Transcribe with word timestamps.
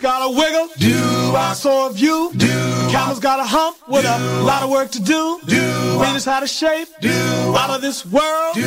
got 0.00 0.22
a 0.26 0.30
wiggle. 0.30 0.68
Do 0.78 0.96
I? 1.36 1.52
So 1.54 1.88
have 1.88 1.98
you. 1.98 2.32
Do 2.36 2.48
Camel's 2.90 3.20
got 3.20 3.38
a 3.38 3.44
hump 3.44 3.76
with 3.88 4.04
a 4.04 4.42
lot 4.42 4.62
of 4.62 4.70
work 4.70 4.90
to 4.92 5.02
do. 5.02 5.38
Do 5.46 5.98
Venus 6.00 6.24
had 6.24 6.42
a 6.42 6.46
shape. 6.46 6.88
Do 7.00 7.10
Out 7.56 7.70
of 7.70 7.82
this 7.82 8.04
world. 8.06 8.54
Do 8.54 8.66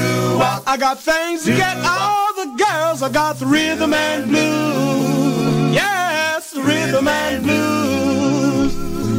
I 0.66 0.78
got 0.78 1.00
things 1.00 1.44
to 1.46 1.52
get 1.52 1.78
all 1.78 2.34
the 2.36 2.64
girls. 2.64 3.02
I 3.02 3.10
got 3.10 3.38
the 3.38 3.46
rhythm 3.46 3.94
and 3.94 4.30
blues. 4.30 5.74
Yes, 5.74 6.52
the 6.52 6.62
rhythm 6.62 7.08
and 7.08 7.44
blues. 7.44 8.74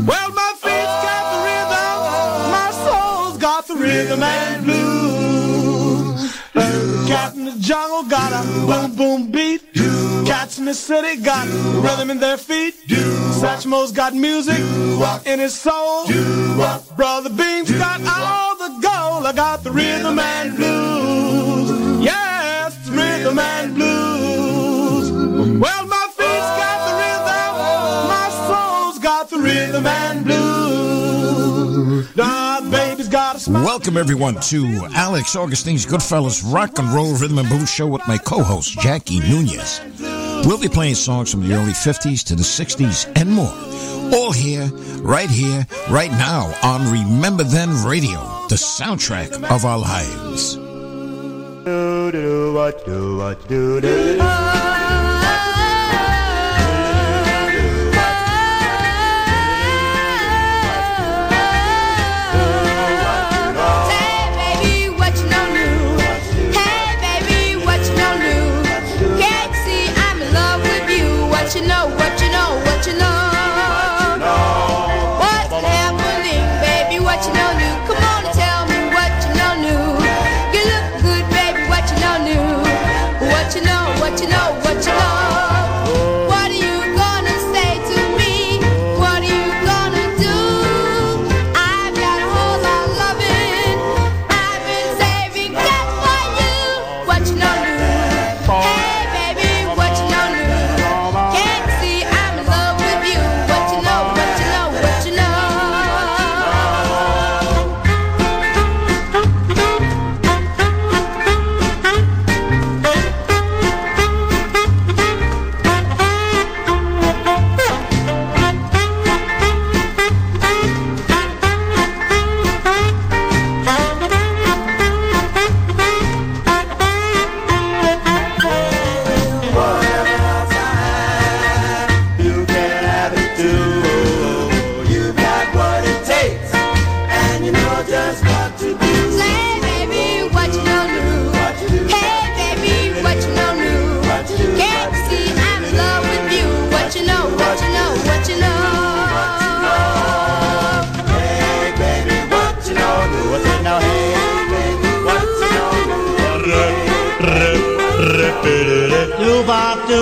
Well, 0.06 0.30
my 0.32 0.52
feet's 0.62 0.96
got 1.08 1.24
the 1.32 1.40
rhythm. 1.48 2.50
My 2.58 2.70
soul's 2.84 3.38
got 3.38 3.66
the 3.66 3.74
rhythm 3.74 4.22
and 4.22 4.64
blues. 4.64 4.73
Jungle 7.60 8.04
got 8.04 8.32
a 8.32 8.42
boom 8.66 8.96
boom 8.96 9.30
beat. 9.30 9.62
Cats 10.26 10.58
in 10.58 10.64
the 10.64 10.74
city 10.74 11.22
got 11.22 11.46
rhythm 11.82 12.10
in 12.10 12.18
their 12.18 12.36
feet. 12.36 12.74
Satchmo's 12.88 13.92
got 13.92 14.14
music 14.14 14.58
in 15.26 15.38
his 15.38 15.54
soul. 15.54 16.06
Brother 16.96 17.30
Beam's 17.30 17.70
got 17.70 18.00
all 18.02 18.56
the 18.56 18.70
gold. 18.80 19.26
I 19.26 19.32
got 19.34 19.62
the 19.62 19.70
rhythm 19.70 20.18
and 20.18 20.56
blues. 20.56 22.04
Yes, 22.04 22.76
the 22.86 22.92
rhythm 22.92 23.38
and 23.38 23.74
blues. 23.74 25.10
Well, 25.12 25.86
my 25.86 26.06
feet's 26.16 26.50
got 26.62 26.78
the 26.88 26.94
rhythm. 27.02 27.54
My 28.14 28.28
soul's 28.48 28.98
got 28.98 29.30
the 29.30 29.38
rhythm 29.38 29.86
and 29.86 30.24
blues. 30.24 30.63
Welcome, 33.48 33.96
everyone, 33.96 34.36
to 34.42 34.88
Alex 34.94 35.34
Augustine's 35.34 35.84
Goodfellas 35.84 36.40
Rock 36.52 36.78
and 36.78 36.88
Roll 36.90 37.14
Rhythm 37.16 37.38
and 37.38 37.48
Blues 37.48 37.68
Show 37.68 37.88
with 37.88 38.06
my 38.06 38.16
co 38.16 38.44
host, 38.44 38.78
Jackie 38.78 39.18
Nunez. 39.18 39.80
We'll 40.46 40.60
be 40.60 40.68
playing 40.68 40.94
songs 40.94 41.32
from 41.32 41.40
the 41.40 41.52
early 41.52 41.72
50s 41.72 42.22
to 42.26 42.36
the 42.36 42.44
60s 42.44 43.10
and 43.20 43.32
more. 43.32 43.50
All 44.16 44.30
here, 44.30 44.66
right 45.02 45.28
here, 45.28 45.66
right 45.90 46.12
now 46.12 46.54
on 46.62 46.92
Remember 46.92 47.42
Then 47.42 47.70
Radio, 47.84 48.20
the 48.48 48.54
soundtrack 48.54 49.32
of 49.50 49.64
our 49.64 49.78
lives. 49.78 50.56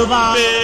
Bop, 0.07 0.62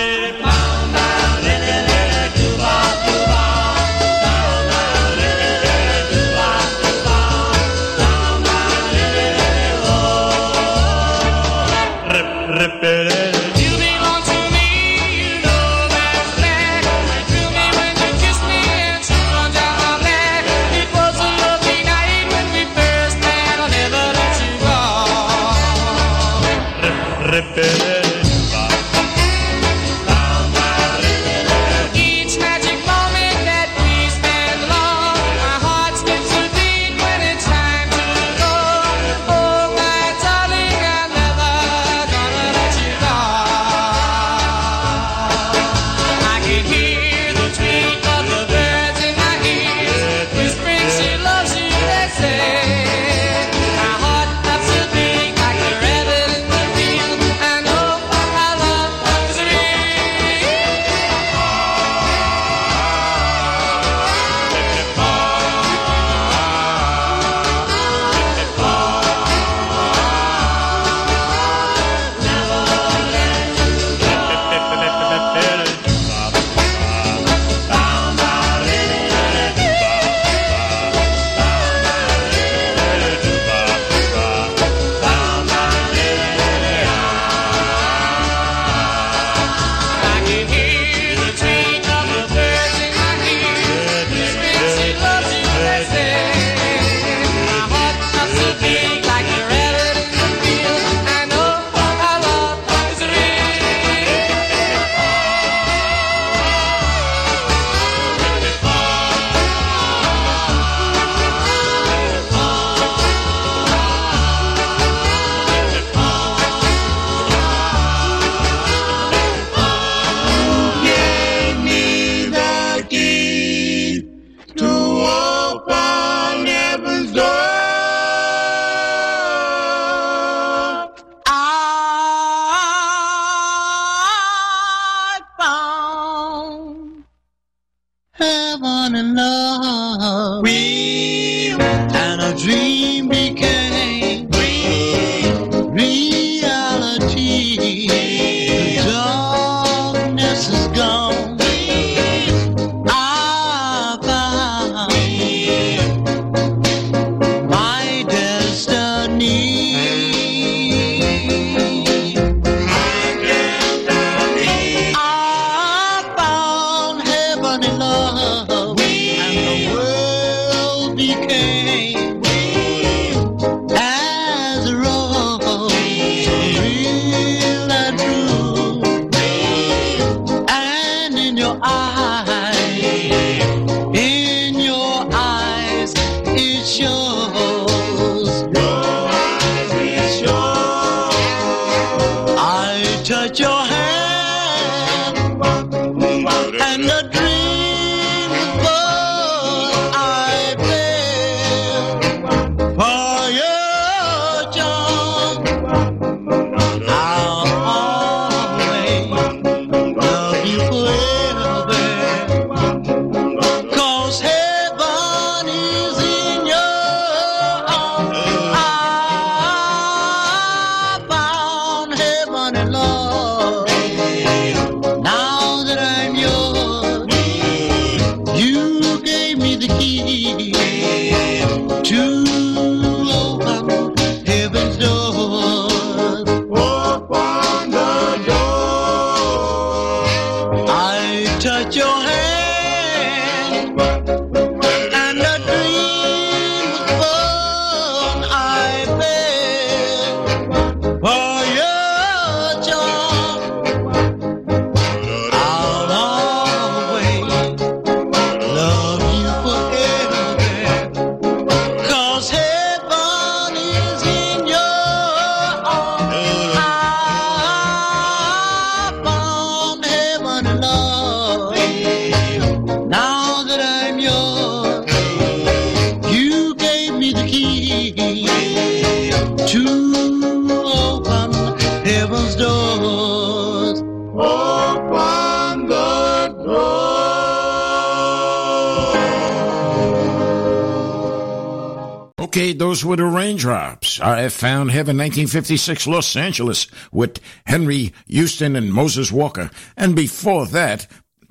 those 292.69 292.85
were 292.85 292.97
the 292.97 293.05
raindrops. 293.07 293.99
I 293.99 294.29
found 294.29 294.73
heaven 294.73 294.99
1956 294.99 295.87
Los 295.87 296.15
Angeles 296.15 296.67
with 296.93 297.19
Henry 297.47 297.95
Houston 298.09 298.57
and 298.57 298.71
Moses 298.71 299.11
Walker. 299.11 299.51
And 299.75 299.97
before 299.97 300.45
that, 300.49 300.87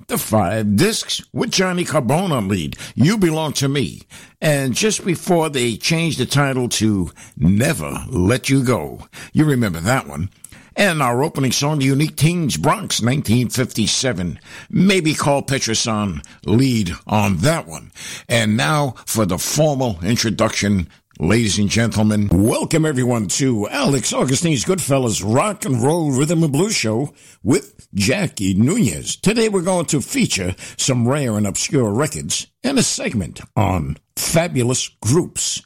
the 0.08 0.18
five 0.18 0.74
discs 0.74 1.22
with 1.32 1.52
Johnny 1.52 1.84
Carbone 1.84 2.32
on 2.32 2.48
lead. 2.48 2.76
You 2.96 3.18
belong 3.18 3.52
to 3.52 3.68
me. 3.68 4.02
And 4.40 4.74
just 4.74 5.04
before 5.04 5.48
they 5.48 5.76
changed 5.76 6.18
the 6.18 6.26
title 6.26 6.68
to 6.70 7.12
Never 7.36 8.04
Let 8.08 8.48
You 8.48 8.64
Go. 8.64 9.06
You 9.32 9.44
remember 9.44 9.78
that 9.78 10.08
one. 10.08 10.30
And 10.74 11.02
our 11.02 11.24
opening 11.24 11.50
song, 11.50 11.80
Unique 11.80 12.14
Teens 12.14 12.56
Bronx, 12.56 13.00
1957. 13.00 14.38
Maybe 14.70 15.12
call 15.12 15.42
Petrason 15.42 16.24
lead 16.44 16.92
on 17.06 17.38
that 17.38 17.68
one. 17.68 17.90
And 18.28 18.56
now 18.56 18.94
for 19.06 19.24
the 19.24 19.38
formal 19.38 19.98
introduction. 20.02 20.88
Ladies 21.20 21.58
and 21.58 21.68
gentlemen, 21.68 22.28
welcome 22.30 22.86
everyone 22.86 23.26
to 23.26 23.68
Alex 23.70 24.12
Augustine's 24.12 24.64
Goodfellas 24.64 25.20
Rock 25.24 25.64
and 25.64 25.82
Roll 25.82 26.12
Rhythm 26.12 26.44
and 26.44 26.52
Blues 26.52 26.76
Show 26.76 27.12
with 27.42 27.88
Jackie 27.92 28.54
Nunez. 28.54 29.16
Today 29.16 29.48
we're 29.48 29.62
going 29.62 29.86
to 29.86 30.00
feature 30.00 30.54
some 30.76 31.08
rare 31.08 31.36
and 31.36 31.44
obscure 31.44 31.90
records 31.92 32.46
and 32.62 32.78
a 32.78 32.84
segment 32.84 33.40
on 33.56 33.96
fabulous 34.14 34.90
groups. 35.02 35.60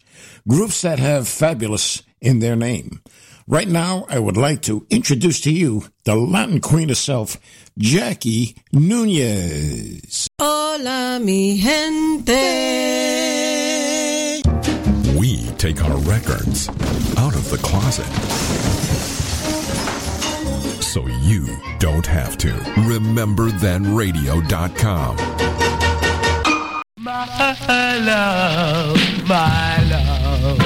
Groups 0.48 0.80
that 0.80 0.98
have 0.98 1.28
fabulous 1.28 2.02
in 2.22 2.38
their 2.38 2.56
name. 2.56 3.02
Right 3.46 3.68
now, 3.68 4.06
I 4.08 4.20
would 4.20 4.38
like 4.38 4.62
to 4.62 4.86
introduce 4.88 5.42
to 5.42 5.52
you 5.52 5.84
the 6.04 6.14
Latin 6.16 6.62
queen 6.62 6.88
herself, 6.88 7.36
Jackie 7.76 8.56
Nunez. 8.72 10.28
Hola, 10.40 11.20
mi 11.22 11.58
gente. 11.58 13.21
Take 15.62 15.84
our 15.84 15.96
records 15.98 16.68
out 17.18 17.36
of 17.36 17.48
the 17.48 17.58
closet. 17.58 18.08
So 20.82 21.06
you 21.06 21.56
don't 21.78 22.04
have 22.04 22.36
to. 22.38 22.48
RememberThenRadio.com. 22.48 25.16
My 26.98 27.98
love, 28.00 28.98
my 29.28 29.84
love. 29.84 30.61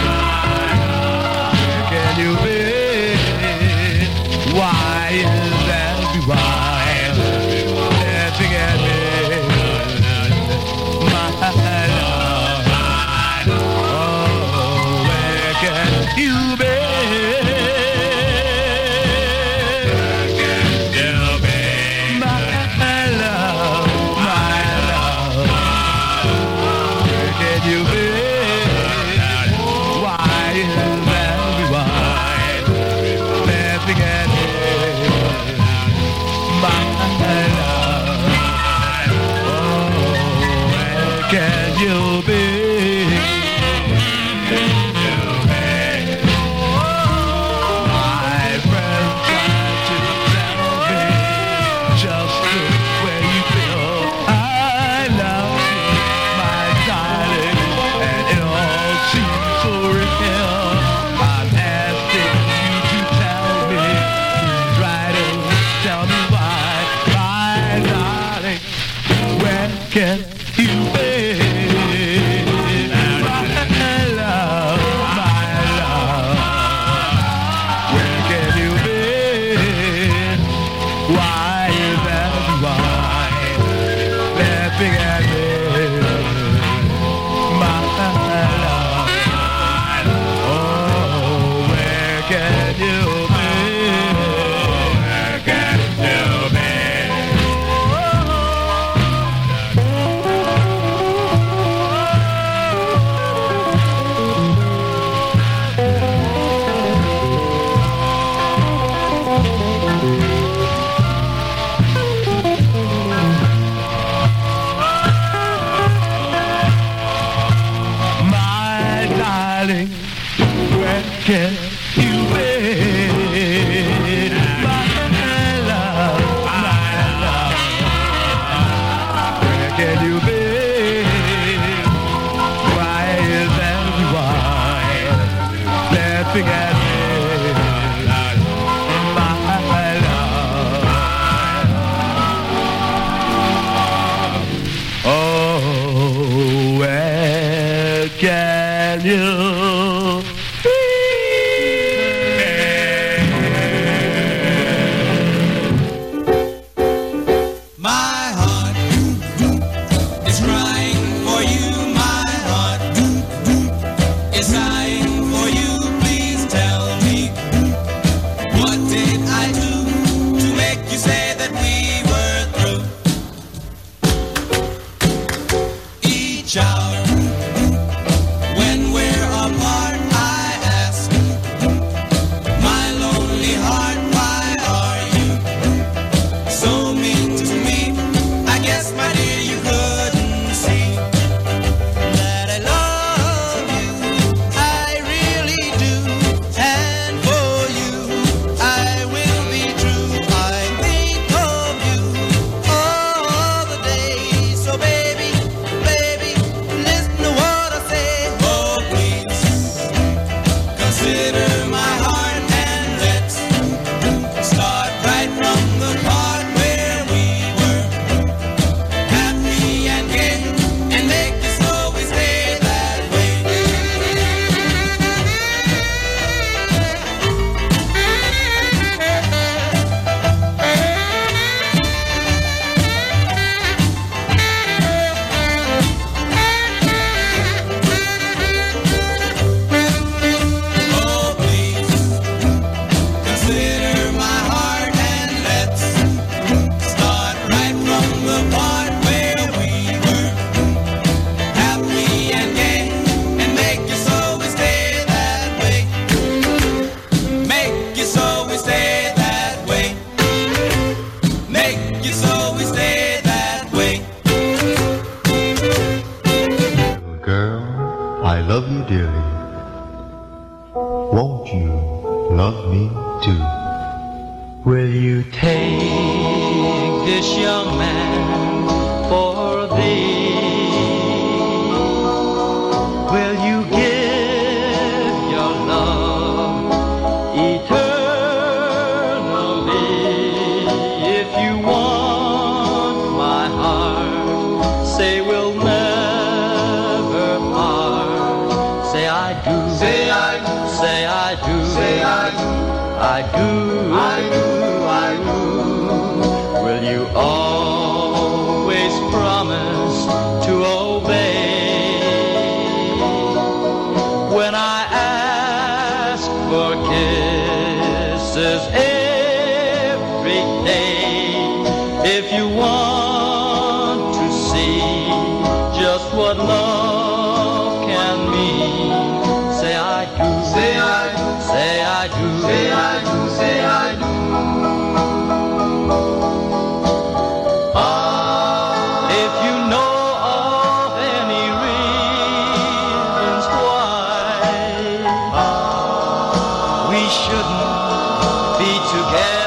Be 348.59 348.73
together. 348.91 349.46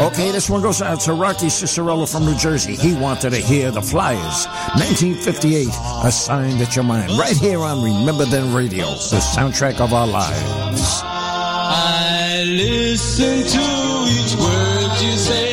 Okay, 0.00 0.30
this 0.30 0.48
one 0.48 0.62
goes 0.62 0.80
out 0.80 0.98
to 1.00 1.12
Rocky 1.12 1.48
Cicerello 1.48 2.10
from 2.10 2.24
New 2.24 2.34
Jersey. 2.34 2.74
He 2.74 2.94
wanted 2.94 3.30
to 3.30 3.36
hear 3.36 3.70
the 3.70 3.82
Flyers. 3.82 4.46
1958, 4.78 5.68
a 5.68 6.10
sign 6.10 6.56
that 6.56 6.74
you're 6.74 6.86
mine. 6.86 7.18
Right 7.18 7.36
here 7.36 7.60
on 7.60 7.82
Remember 7.82 8.24
Then 8.24 8.54
Radio, 8.54 8.86
the 8.86 9.20
soundtrack 9.20 9.78
of 9.78 9.92
our 9.92 10.06
lives. 10.06 11.02
I 11.04 12.44
listen 12.46 13.44
to 13.44 13.60
each 14.08 14.34
word 14.40 15.02
you 15.02 15.18
say. 15.18 15.49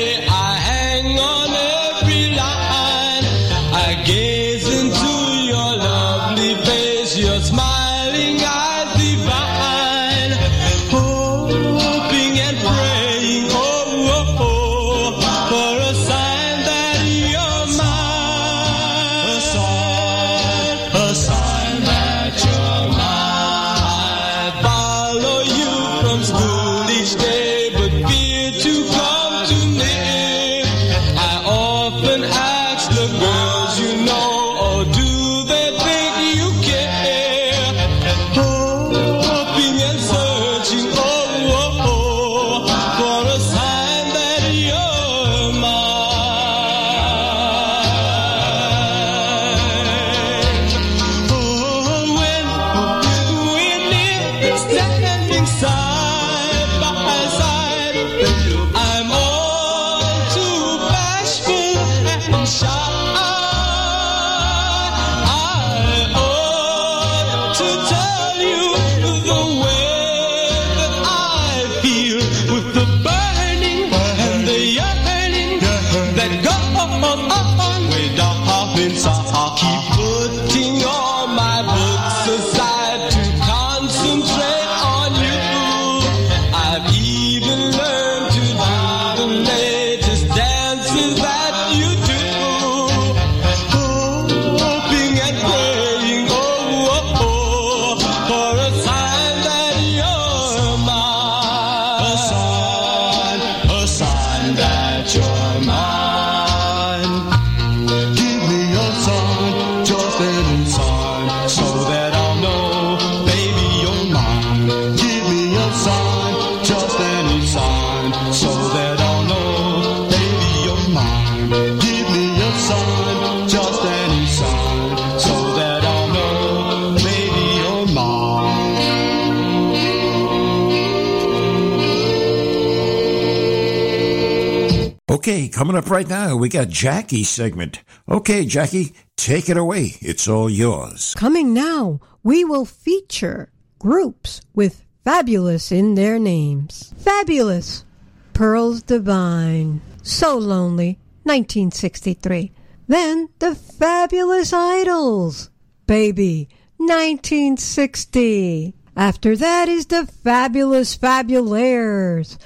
Okay, 135.27 135.49
coming 135.49 135.75
up 135.75 135.89
right 135.89 136.07
now, 136.07 136.37
we 136.37 136.47
got 136.47 136.69
Jackie's 136.69 137.27
segment. 137.27 137.83
Okay, 138.07 138.45
Jackie, 138.45 138.93
take 139.17 139.49
it 139.49 139.57
away. 139.57 139.95
It's 139.99 140.25
all 140.25 140.49
yours. 140.49 141.13
Coming 141.15 141.53
now, 141.53 141.99
we 142.23 142.45
will 142.45 142.63
feature 142.63 143.51
groups 143.77 144.39
with 144.55 144.85
fabulous 145.03 145.69
in 145.69 145.95
their 145.95 146.17
names. 146.17 146.93
Fabulous, 146.99 147.83
Pearls 148.31 148.81
Divine, 148.81 149.81
So 150.01 150.37
Lonely, 150.37 150.97
1963. 151.23 152.53
Then 152.87 153.27
the 153.39 153.53
Fabulous 153.53 154.53
Idols, 154.53 155.49
Baby, 155.87 156.47
1960. 156.77 158.75
After 158.97 159.35
that 159.35 159.67
is 159.69 159.87
the 159.87 160.07
Fabulous 160.07 160.95
Fabulaires, 160.95 162.39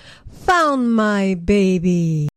Found 0.45 0.93
my 0.93 1.35
baby. 1.35 2.27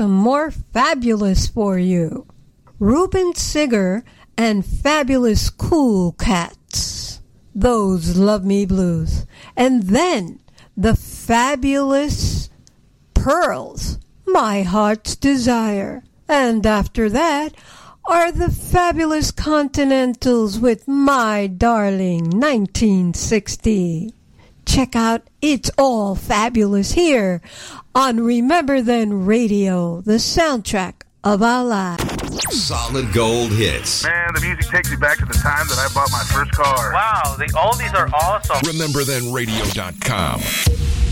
some 0.00 0.12
more 0.12 0.50
fabulous 0.50 1.46
for 1.46 1.78
you. 1.78 2.26
Ruben 2.78 3.34
Sigger 3.34 4.02
and 4.34 4.64
Fabulous 4.64 5.50
Cool 5.50 6.12
Cats. 6.12 7.20
Those 7.54 8.16
Love 8.16 8.42
Me 8.42 8.64
Blues. 8.64 9.26
And 9.54 9.82
then 9.82 10.40
the 10.74 10.96
fabulous 10.96 12.48
Pearls, 13.12 13.98
My 14.26 14.62
Heart's 14.62 15.16
Desire. 15.16 16.02
And 16.26 16.64
after 16.64 17.10
that 17.10 17.52
are 18.08 18.32
the 18.32 18.50
fabulous 18.50 19.30
Continentals 19.30 20.58
with 20.58 20.88
My 20.88 21.46
Darling 21.46 22.30
1960 22.30 24.14
check 24.70 24.94
out 24.94 25.22
It's 25.42 25.68
All 25.76 26.14
Fabulous 26.14 26.92
here 26.92 27.42
on 27.92 28.20
Remember 28.20 28.80
Then 28.80 29.26
Radio, 29.26 30.00
the 30.02 30.12
soundtrack 30.12 31.02
of 31.24 31.42
our 31.42 31.64
lives. 31.64 32.04
Solid 32.50 33.12
gold 33.12 33.50
hits. 33.50 34.04
Man, 34.04 34.32
the 34.32 34.40
music 34.40 34.66
takes 34.66 34.88
me 34.88 34.96
back 34.96 35.18
to 35.18 35.26
the 35.26 35.34
time 35.34 35.66
that 35.66 35.78
I 35.78 35.92
bought 35.92 36.12
my 36.12 36.22
first 36.22 36.52
car. 36.52 36.92
Wow, 36.92 37.34
the 37.36 37.46
oldies 37.46 37.92
are 37.94 38.08
awesome. 38.14 38.58
RememberThenRadio.com. 38.58 41.09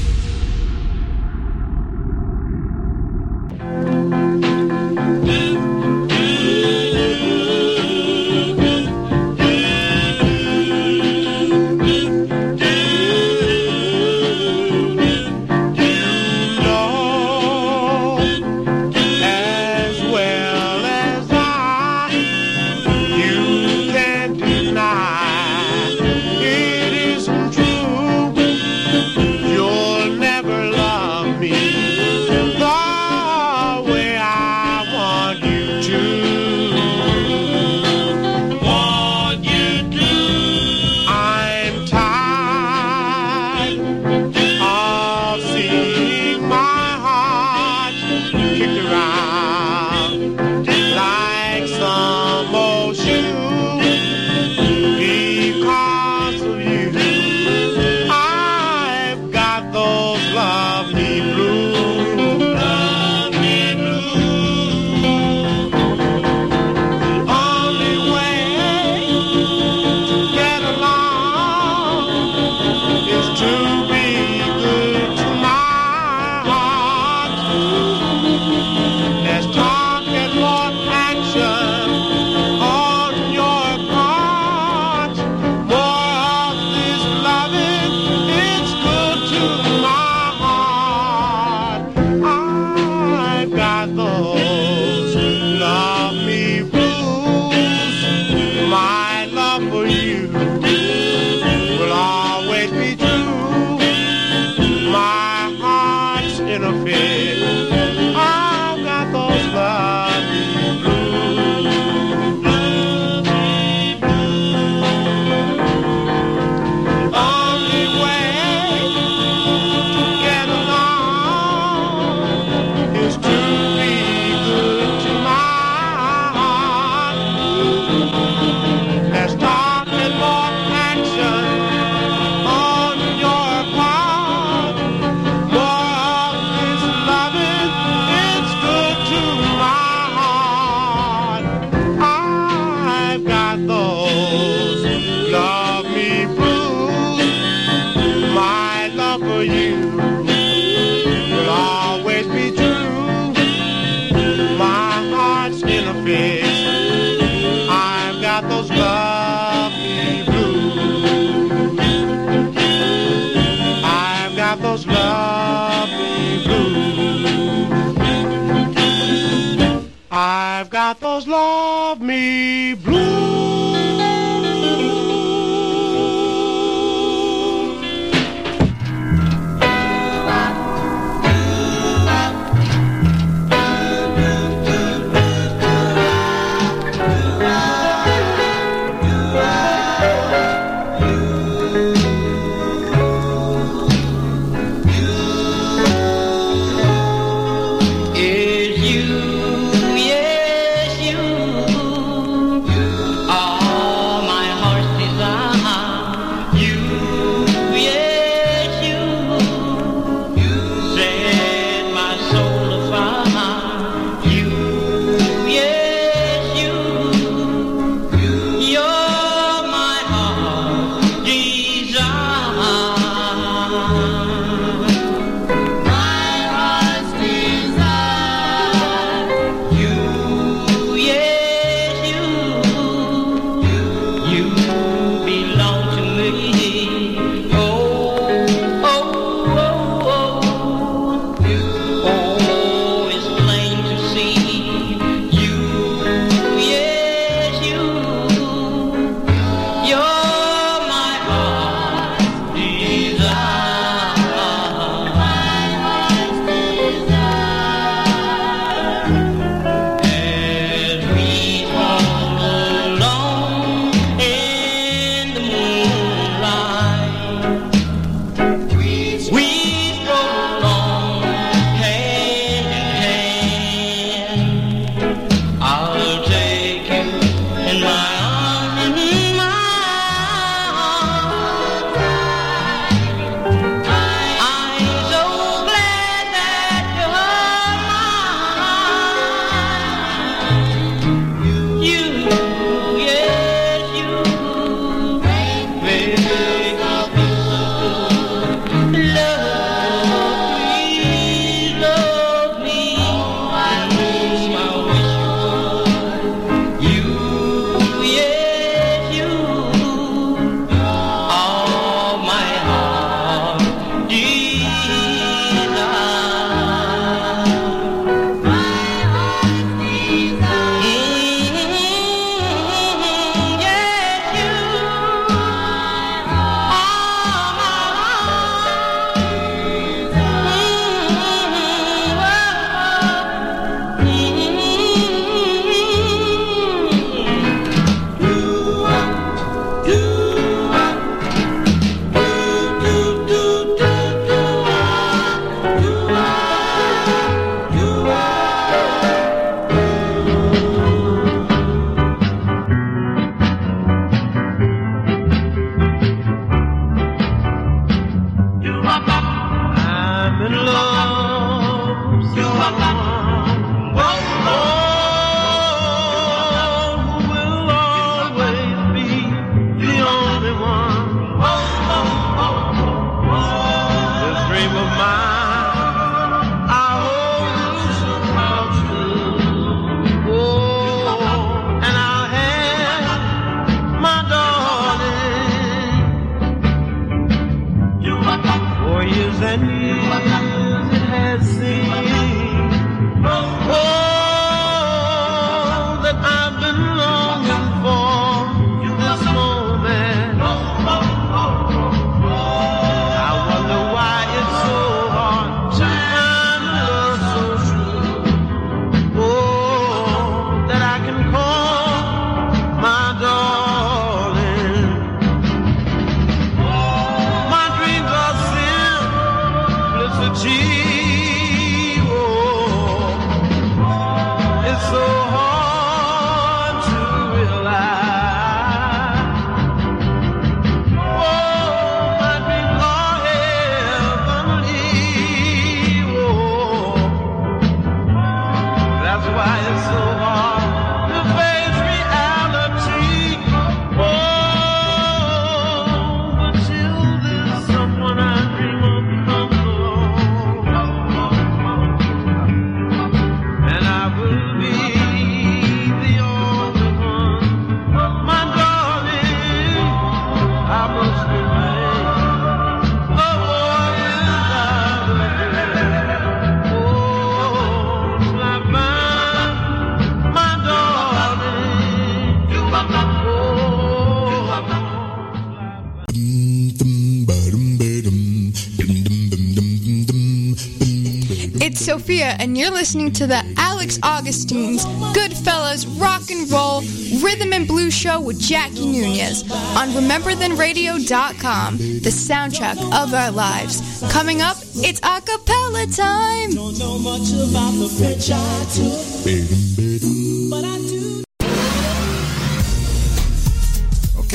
and 482.39 482.57
you're 482.57 482.71
listening 482.71 483.13
to 483.13 483.27
the 483.27 483.43
Alex 483.57 483.99
Augustine's 484.03 484.85
Goodfellas 485.15 485.87
Rock 486.01 486.31
and 486.31 486.51
Roll 486.51 486.83
Rhythm 487.21 487.53
and 487.53 487.67
Blues 487.67 487.95
Show 487.95 488.21
with 488.21 488.41
Jackie 488.41 488.87
Nunez 488.87 489.43
on 489.77 489.89
RememberThenRadio.com, 489.89 491.79
the 491.79 492.11
soundtrack 492.11 492.77
of 492.93 493.13
our 493.13 493.31
lives. 493.31 493.83
Coming 494.13 494.41
up, 494.41 494.57
it's 494.77 495.01
a 495.01 495.21
cappella 495.21 495.87
time. 495.87 496.51
Don't 496.51 496.79
know 496.79 496.99
much 496.99 497.31
about 497.33 497.73
the 497.73 497.89
bitch 497.99 498.31
I 498.33 498.65
took, 498.75 500.51
but 500.51 500.65
I 500.65 500.79
do. 500.79 501.25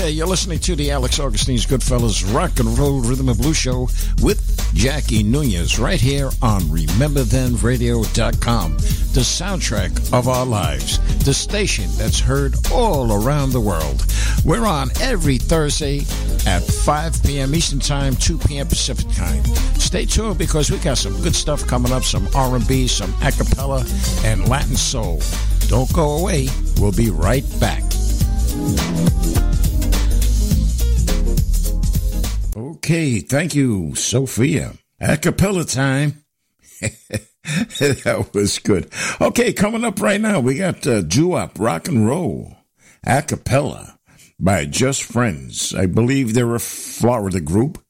Okay, 0.03 0.09
you're 0.09 0.27
listening 0.27 0.59
to 0.59 0.75
the 0.75 0.91
Alex 0.91 1.19
Augustine's 1.19 1.65
Goodfellas 1.65 2.33
Rock 2.33 2.59
and 2.59 2.77
Roll 2.77 2.99
Rhythm 2.99 3.29
and 3.29 3.37
Blues 3.37 3.55
Show 3.55 3.87
with 4.21 4.42
Jackie 4.73 5.23
Nunez 5.23 5.79
right 5.79 6.01
here 6.01 6.29
on 6.41 6.63
RememberThenRadio.com, 6.63 8.73
the 8.73 9.21
soundtrack 9.21 10.13
of 10.13 10.27
our 10.27 10.45
lives, 10.45 10.99
the 11.23 11.33
station 11.33 11.89
that's 11.95 12.19
heard 12.19 12.55
all 12.71 13.13
around 13.13 13.51
the 13.51 13.61
world. 13.61 14.05
We're 14.43 14.65
on 14.65 14.89
every 15.01 15.37
Thursday 15.37 15.99
at 16.45 16.63
5 16.63 17.23
p.m. 17.23 17.55
Eastern 17.55 17.79
Time, 17.79 18.15
2 18.15 18.37
p.m. 18.39 18.67
Pacific 18.67 19.07
Time. 19.15 19.43
Stay 19.75 20.05
tuned 20.05 20.37
because 20.37 20.69
we 20.69 20.77
got 20.79 20.97
some 20.97 21.19
good 21.21 21.35
stuff 21.35 21.65
coming 21.67 21.91
up, 21.91 22.03
some 22.03 22.27
R&B, 22.35 22.87
some 22.87 23.11
acapella, 23.13 23.83
and 24.25 24.47
Latin 24.49 24.75
soul. 24.75 25.21
Don't 25.67 25.91
go 25.93 26.17
away. 26.17 26.49
We'll 26.77 26.91
be 26.91 27.09
right 27.09 27.45
back. 27.59 27.83
Okay, 32.55 33.12
thank 33.23 33.55
you, 33.55 33.95
Sophia. 33.95 34.73
A 34.99 35.17
cappella 35.17 35.65
time. 35.65 36.23
that 36.81 38.29
was 38.33 38.59
good. 38.59 38.89
Okay, 39.19 39.51
coming 39.53 39.83
up 39.83 40.01
right 40.01 40.21
now, 40.21 40.39
we 40.39 40.55
got 40.55 40.85
uh, 40.87 41.01
doo-wop, 41.01 41.59
rock 41.59 41.87
and 41.87 42.07
roll, 42.07 42.55
a 43.05 43.21
cappella 43.21 43.99
by 44.39 44.65
Just 44.65 45.03
Friends. 45.03 45.73
I 45.73 45.85
believe 45.85 46.33
they're 46.33 46.55
a 46.55 46.59
Florida 46.59 47.41
group. 47.41 47.83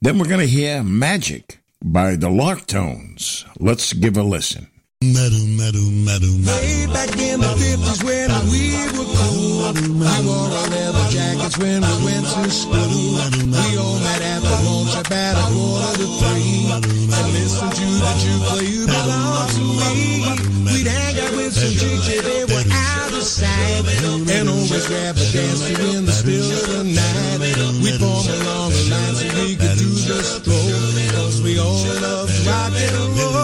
Then 0.00 0.18
we're 0.18 0.28
going 0.28 0.40
to 0.40 0.46
hear 0.46 0.82
Magic 0.82 1.60
by 1.84 2.16
the 2.16 2.28
Larktones. 2.28 3.44
Let's 3.58 3.92
give 3.92 4.16
a 4.16 4.22
listen. 4.22 4.68
Meadow, 5.04 5.44
meadow, 5.60 5.84
meadow, 5.92 6.32
Way 6.48 6.88
back 6.88 7.12
in 7.20 7.36
the 7.44 7.52
50s 7.52 8.00
when 8.00 8.32
we 8.48 8.80
were 8.96 9.04
cool, 9.04 9.68
I 9.68 10.24
wore 10.24 10.48
our 10.48 10.68
leather 10.72 11.04
jackets 11.12 11.58
when 11.58 11.84
we 11.84 11.96
went 12.00 12.24
to 12.24 12.48
school. 12.48 13.20
We 13.44 13.76
all 13.76 14.00
met 14.00 14.24
at 14.24 14.40
the 14.40 14.56
launch 14.64 14.96
about 14.96 15.36
a 15.36 15.44
quarter 15.52 16.00
to 16.00 16.08
three 16.16 16.72
and 17.12 17.28
listened 17.36 17.76
to 17.76 17.86
the 17.92 18.12
juke 18.24 18.56
You 18.64 18.86
Belong 18.88 19.44
to 19.52 19.64
Me. 19.84 20.24
We'd 20.64 20.88
hang 20.88 21.20
out 21.20 21.32
with 21.36 21.52
some 21.52 21.76
chicks, 21.76 22.08
yeah, 22.08 22.24
they 22.24 22.48
were 22.48 22.64
out 22.64 23.12
of 23.12 23.22
sight, 23.22 23.84
and 24.00 24.48
always 24.48 24.86
grab 24.88 25.20
a 25.20 25.24
dance 25.28 25.60
to 25.60 25.76
in 25.92 26.06
the 26.06 26.12
still 26.12 26.40
of 26.40 26.72
the 26.72 26.84
night. 26.88 27.44
We'd 27.84 28.00
form 28.00 28.24
along 28.32 28.72
the 28.72 28.88
line 28.88 29.12
so 29.12 29.28
we 29.44 29.60
could 29.60 29.76
do 29.76 29.92
the 29.92 30.24
stroll, 30.24 30.72
cause 31.20 31.42
we 31.44 31.60
all 31.60 31.84
love 32.00 32.32
rock 32.48 32.72
and 32.72 32.96
roll. 33.12 33.36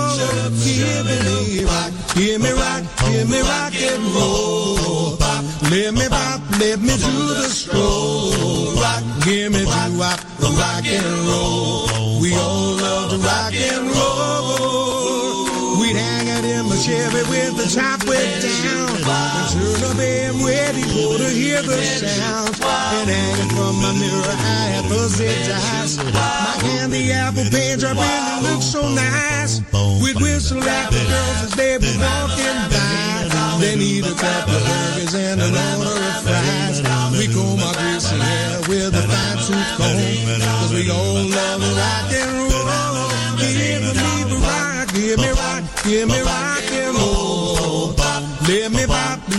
Give 0.64 1.31
give 2.14 2.40
me 2.40 2.50
rock, 2.52 2.82
give 3.04 3.28
me 3.30 3.40
rock 3.40 3.74
and 3.74 4.04
roll. 4.14 4.72
Let 5.72 5.94
me 5.94 6.06
pop, 6.08 6.40
let 6.60 6.80
me 6.80 6.94
do 6.98 7.14
the 7.34 7.48
stroll. 7.48 8.74
Rock, 8.74 9.02
give 9.24 9.52
me 9.52 9.64
do 9.64 9.92
rock, 9.98 10.20
rock 10.40 10.84
and 10.84 11.26
roll. 11.26 12.20
We 12.20 12.34
all 12.34 12.76
love 12.76 13.10
to 13.10 13.18
rock 13.18 13.54
and 13.54 13.86
roll. 13.90 14.51
Chevy 16.82 17.22
with 17.30 17.54
the 17.54 17.70
top 17.70 18.02
way 18.10 18.26
down. 18.42 18.90
Turn 19.54 19.86
up 19.86 19.94
ready 20.42 20.82
for 20.90 21.14
to 21.14 21.30
hear 21.30 21.62
the 21.62 21.78
sound. 21.78 22.58
And 22.58 23.06
hanging 23.06 23.54
from 23.54 23.78
my 23.78 23.94
mirror, 23.94 24.34
I 24.34 24.74
had 24.74 24.84
fuzzy 24.90 25.30
eyes. 25.30 25.94
My 26.10 26.58
candy 26.58 27.12
apple 27.12 27.46
pants, 27.54 27.86
I 27.86 27.94
really 27.94 28.50
look 28.50 28.62
so 28.66 28.82
nice. 28.98 29.62
We'd 30.02 30.18
whistle 30.18 30.58
at 30.58 30.90
the 30.90 30.98
girls 31.06 31.38
as 31.46 31.54
they 31.54 31.78
were 31.78 31.98
walking 32.02 32.58
by. 32.74 33.30
Then 33.62 33.78
eat 33.78 34.02
a 34.02 34.14
couple 34.18 34.58
of 34.58 34.66
burgers 34.66 35.14
and 35.14 35.38
an 35.38 35.54
order 35.54 35.86
of 35.86 36.18
fries. 36.26 36.82
We 37.14 37.30
comb 37.30 37.62
our 37.62 37.78
greasy 37.78 38.18
hair 38.18 38.58
with 38.66 38.98
a 38.98 39.06
fine 39.06 39.38
tooth 39.38 39.70
comb. 39.78 40.02
Cause 40.42 40.74
we 40.74 40.90
all 40.90 41.30
love 41.30 41.62
rock 41.78 42.10
and 42.10 42.50
roll. 42.50 43.06
Give 43.38 43.78
me 43.78 44.42
rock, 44.42 44.90
give 44.90 45.18
me 45.18 45.30
rock, 45.30 45.62
give 45.86 46.08
me 46.10 46.20
rock 46.22 46.51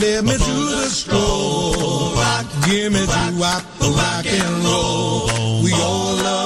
let 0.03 0.25
me 0.25 0.33
to 0.33 0.55
the 0.81 0.89
stroll. 0.89 2.13
Rock, 2.15 2.45
give 2.65 2.91
me 2.91 2.99
do 2.99 3.39
wop, 3.39 3.63
rock 3.79 4.25
and 4.25 4.53
roll. 4.65 5.63
We 5.63 5.71
all 5.71 6.15
love 6.27 6.42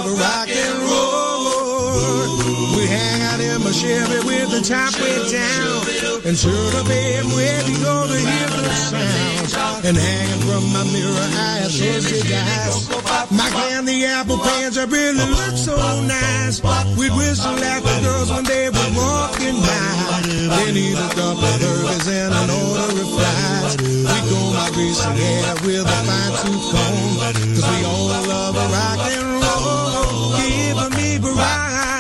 Chevy 3.77 4.25
with 4.25 4.49
the 4.49 4.61
top 4.65 4.89
way 4.97 5.21
down. 5.29 5.85
And 6.25 6.33
turn 6.33 6.73
up 6.81 6.89
and 6.89 7.29
ready 7.37 7.77
gonna 7.77 8.17
hear 8.17 8.49
the 8.49 8.73
sounds. 8.73 9.53
And 9.85 9.95
hanging 9.95 10.41
from 10.49 10.65
my 10.73 10.81
mirror, 10.89 11.27
I 11.37 11.61
have 11.61 11.69
fuzzy 11.69 12.33
eyes. 12.33 12.89
My 13.29 13.45
candy 13.53 14.03
apple 14.05 14.39
pants, 14.39 14.77
I 14.81 14.85
really 14.85 15.29
look 15.29 15.53
so 15.53 15.77
nice. 16.09 16.57
We'd 16.97 17.13
whistle 17.13 17.53
at 17.53 17.83
the 17.85 18.01
girls 18.01 18.31
when 18.33 18.45
they 18.45 18.65
were 18.73 18.91
walking 18.97 19.61
by. 19.61 20.25
They 20.25 20.73
need 20.73 20.97
a 20.97 21.09
couple 21.13 21.45
of 21.45 21.59
burgers 21.61 22.07
and 22.09 22.33
an 22.33 22.49
order 22.49 22.97
of 22.97 23.09
fries. 23.13 23.77
We 23.77 24.17
go 24.25 24.41
my 24.57 24.71
greasy 24.73 25.05
hair 25.21 25.53
with 25.61 25.85
a 25.85 25.99
fine 26.09 26.33
tooth 26.41 26.65
comb. 26.73 27.13
Cause 27.53 27.67
we 27.69 27.85
all 27.85 28.09
love 28.25 28.57
rock 28.57 29.05
and 29.05 29.29
roll. 29.37 30.33
Give 30.41 30.97
me 30.97 31.29
rock. 31.29 31.96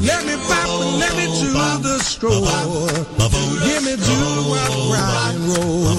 Let 0.00 0.24
me 0.26 0.36
pop 0.46 0.68
and 0.82 0.98
let 1.00 1.16
me 1.16 1.26
do 1.26 1.52
the 1.82 1.98
stroll. 1.98 2.46
Give 3.66 3.82
me 3.82 3.96
do 3.96 4.18
rock, 4.54 4.72
rock 4.94 5.34
and 5.34 5.42
roll. 5.48 5.98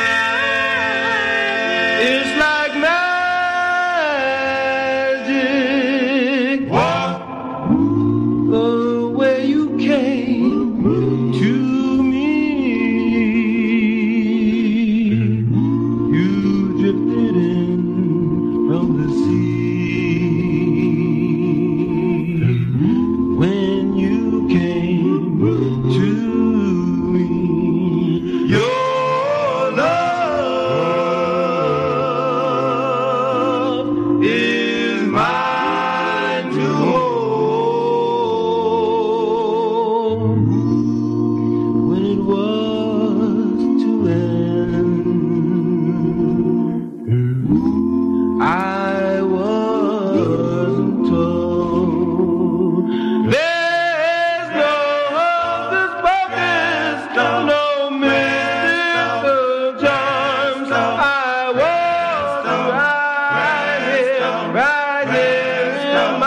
rising, 64.51 66.19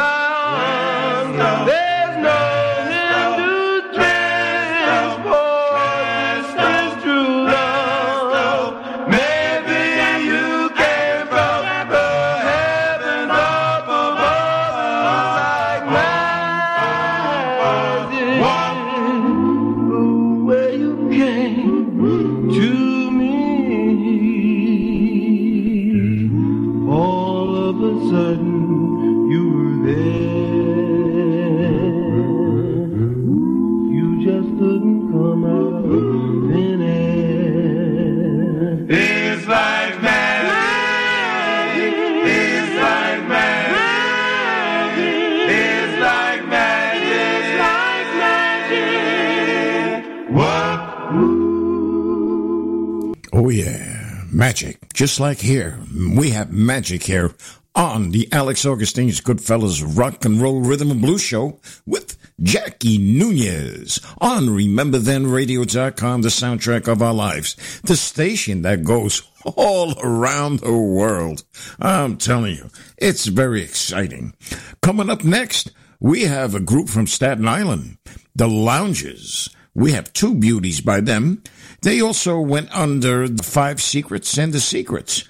Just 54.94 55.18
like 55.18 55.40
here, 55.40 55.80
we 55.92 56.30
have 56.30 56.52
magic 56.52 57.02
here 57.02 57.34
on 57.74 58.12
the 58.12 58.28
Alex 58.30 58.64
Augustine's 58.64 59.20
Goodfellas 59.20 59.82
Rock 59.98 60.24
and 60.24 60.40
Roll 60.40 60.60
Rhythm 60.60 60.92
and 60.92 61.00
Blues 61.00 61.20
Show 61.20 61.58
with 61.84 62.16
Jackie 62.40 62.98
Nunez 62.98 63.98
on 64.20 64.46
RememberThenRadio.com, 64.46 66.22
the 66.22 66.28
soundtrack 66.28 66.86
of 66.86 67.02
our 67.02 67.12
lives, 67.12 67.56
the 67.82 67.96
station 67.96 68.62
that 68.62 68.84
goes 68.84 69.22
all 69.56 69.98
around 69.98 70.60
the 70.60 70.72
world. 70.72 71.42
I'm 71.80 72.16
telling 72.16 72.54
you, 72.54 72.70
it's 72.96 73.26
very 73.26 73.64
exciting. 73.64 74.34
Coming 74.80 75.10
up 75.10 75.24
next, 75.24 75.72
we 75.98 76.22
have 76.22 76.54
a 76.54 76.60
group 76.60 76.88
from 76.88 77.08
Staten 77.08 77.48
Island, 77.48 77.98
the 78.36 78.46
Lounges. 78.46 79.48
We 79.74 79.92
have 79.92 80.12
two 80.12 80.34
beauties 80.34 80.80
by 80.80 81.00
them. 81.00 81.42
They 81.82 82.00
also 82.00 82.38
went 82.40 82.74
under 82.74 83.28
the 83.28 83.42
Five 83.42 83.82
Secrets 83.82 84.38
and 84.38 84.52
the 84.52 84.60
Secrets. 84.60 85.24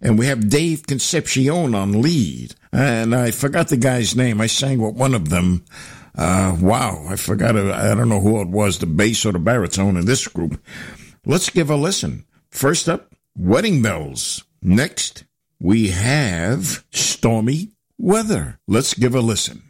And 0.00 0.18
we 0.18 0.26
have 0.26 0.48
Dave 0.48 0.86
Concepcion 0.86 1.74
on 1.74 2.00
lead. 2.00 2.54
And 2.72 3.14
I 3.14 3.32
forgot 3.32 3.68
the 3.68 3.76
guy's 3.76 4.14
name. 4.14 4.40
I 4.40 4.46
sang 4.46 4.80
with 4.80 4.94
one 4.94 5.14
of 5.14 5.30
them. 5.30 5.64
Uh, 6.14 6.56
wow, 6.60 7.04
I 7.08 7.16
forgot. 7.16 7.56
I 7.56 7.94
don't 7.94 8.08
know 8.08 8.20
who 8.20 8.40
it 8.40 8.48
was, 8.48 8.78
the 8.78 8.86
bass 8.86 9.24
or 9.26 9.32
the 9.32 9.38
baritone 9.38 9.96
in 9.96 10.06
this 10.06 10.26
group. 10.28 10.60
Let's 11.24 11.50
give 11.50 11.70
a 11.70 11.76
listen. 11.76 12.24
First 12.50 12.88
up, 12.88 13.14
Wedding 13.36 13.82
Bells. 13.82 14.44
Next, 14.62 15.24
we 15.60 15.88
have 15.88 16.84
Stormy 16.90 17.72
Weather. 17.98 18.58
Let's 18.66 18.94
give 18.94 19.14
a 19.14 19.20
listen. 19.20 19.62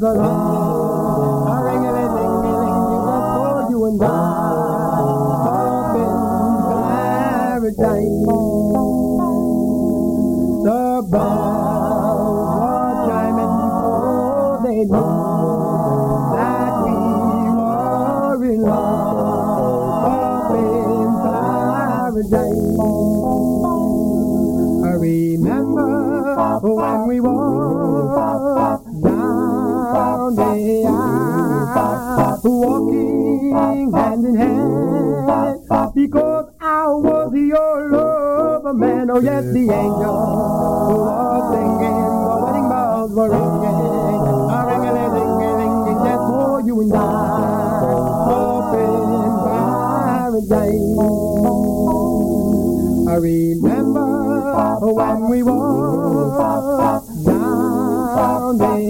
The 0.00 0.37
walking 32.44 33.52
hand 33.94 34.24
in 34.26 34.34
hand, 34.36 35.62
because 35.94 36.50
I 36.60 36.86
was 36.86 37.32
your 37.34 37.90
lover 37.90 38.74
man. 38.74 39.10
Oh 39.10 39.20
yes, 39.20 39.44
the 39.44 39.70
angel 39.70 40.16
who 40.88 40.96
was 41.04 41.52
singing, 41.52 41.98
the 42.24 42.36
wedding 42.44 42.68
bells 42.68 43.12
were 43.12 43.30
ringing, 43.30 43.78
a 44.50 44.58
ring 44.66 44.84
a 44.84 44.90
ling 44.92 45.42
a 45.42 45.50
ling 45.58 45.98
just 46.04 46.24
for 46.28 46.60
you 46.66 46.80
and 46.82 46.94
I, 46.94 46.96
up 48.28 48.74
in 48.74 49.30
paradise. 50.48 50.88
I 53.08 53.10
remember 53.16 54.08
when 54.92 55.18
we 55.30 55.42
walked 55.42 57.08
down 57.24 57.68
aisle, 58.18 58.87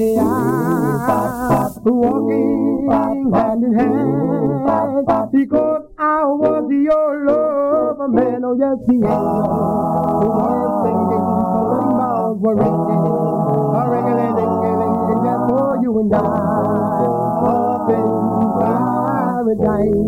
walking 1.85 2.89
hand 3.33 3.65
in 3.65 3.73
hand, 3.75 5.07
because 5.33 5.83
I 5.99 6.25
was 6.25 6.71
your 6.71 7.25
lover 7.27 8.09
man. 8.09 8.45
Oh 8.45 8.57
yes, 8.59 8.79
the 8.87 8.95
angel 8.95 9.09
who 10.19 10.29
was 10.29 10.83
singing, 10.85 11.27
the 11.69 11.81
bells 11.99 12.39
were 12.41 12.57
ringing, 12.57 13.05
a 13.75 13.83
ring 13.91 14.09
a 14.09 14.15
ling 14.35 14.57
just 15.25 15.43
for 15.49 15.79
you 15.83 15.99
and 16.01 16.15
I, 16.15 16.17
up 17.49 17.91
in 17.91 18.07
paradise. 18.61 20.07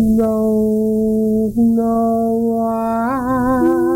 No, 0.00 1.52
no, 1.56 2.66
I, 2.68 3.87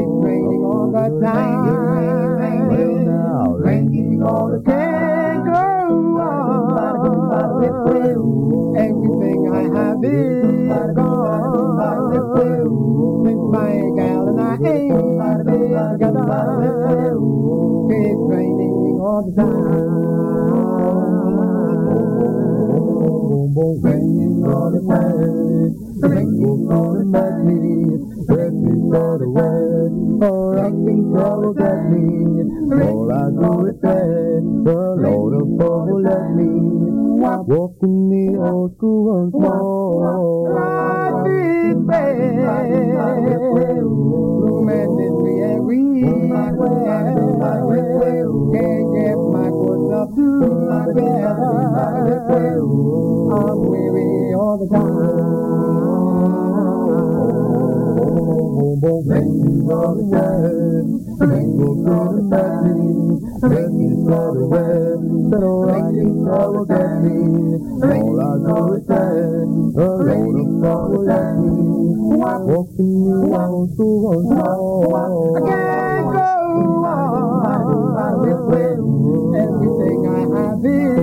keep 0.00 0.08
raining 0.24 0.64
all 0.64 0.90
the 0.90 1.20
time. 1.20 2.68
Well 2.68 2.94
now, 3.04 3.52
raining 3.56 4.22
all 4.22 4.48
the 4.48 4.60
time. 4.64 5.44
Go 5.44 5.52
on. 5.52 7.20
Everything 8.76 9.40
I 9.52 9.62
have 9.76 10.04
is 10.04 10.94
gone. 10.96 12.24
Since 13.24 13.44
my 13.52 13.72
gal 13.96 14.28
and 14.28 14.40
I 14.40 14.54
ain't 14.54 14.88
been 15.44 15.68
together, 15.92 17.16
keep 17.90 18.18
raining 18.32 18.98
all 19.00 19.20
the 19.26 19.32
time. 19.36 20.79
Raining 23.30 24.42
all 24.44 24.72
the 24.74 24.80
time. 24.90 25.70
Raining 26.02 26.66
all 26.72 26.98
the 26.98 27.04
time. 27.14 27.46
Raining 28.26 28.90
all 28.92 29.18
the 29.18 29.28
way. 29.30 30.26
Oh, 30.26 30.50
raining 30.50 31.14
all 31.16 31.40
the 31.46 31.62
time. 31.62 31.94
All 32.82 33.06
I 33.12 33.30
do 33.30 33.70
is 33.70 33.78
say, 33.80 34.02
the 34.66 34.78
Lord 34.98 35.34
of 35.38 35.46
all 35.62 36.02
let 36.02 36.26
me 36.34 36.50
walk 37.22 37.78
in 37.82 38.10
the 38.10 38.34
old 38.42 38.74
school 38.74 39.14
once 39.14 39.34
more. 39.34 40.50
Life 40.50 41.30
is 41.30 41.78
bad. 41.86 42.50
Romantically 44.42 45.36
everywhere. 45.54 46.50
Can't 48.50 48.86
get 48.90 49.18
my 49.30 49.48
foot 49.90 50.70
up 50.70 50.86
together. 50.86 51.50
I'm 53.32 53.58
weary 53.70 54.34
all 54.34 54.56
the 54.58 54.66
time. 54.70 55.40
Raining 59.10 59.70
all 59.70 59.94
the 59.94 60.02
time, 60.10 60.86
raining 61.18 61.88
all 61.88 62.10
the 62.14 62.22
time, 62.30 63.18
raining 63.42 64.12
all 64.12 64.32
the 64.34 64.44
way, 64.46 64.70
raining 65.30 66.28
all 66.28 66.50
the 66.52 66.62
time. 66.68 67.04
All 67.80 68.20
I 68.20 68.36
know 68.44 68.74
is 68.74 68.84
that 68.86 69.14
the 69.74 69.88
Lord 70.04 70.36
of 70.40 70.64
all 70.64 70.86
will 70.90 71.04
let 71.04 71.34
me 71.38 71.50
walk 72.16 72.68
in 72.78 72.90
the 73.04 73.16
old 73.36 73.68
school 73.74 73.98
once 74.10 74.30
more. 74.30 74.98
I 75.36 75.48
can't 75.48 76.39
Everything 79.32 80.06
I 80.06 80.20
have 80.36 80.64
is 80.64 81.00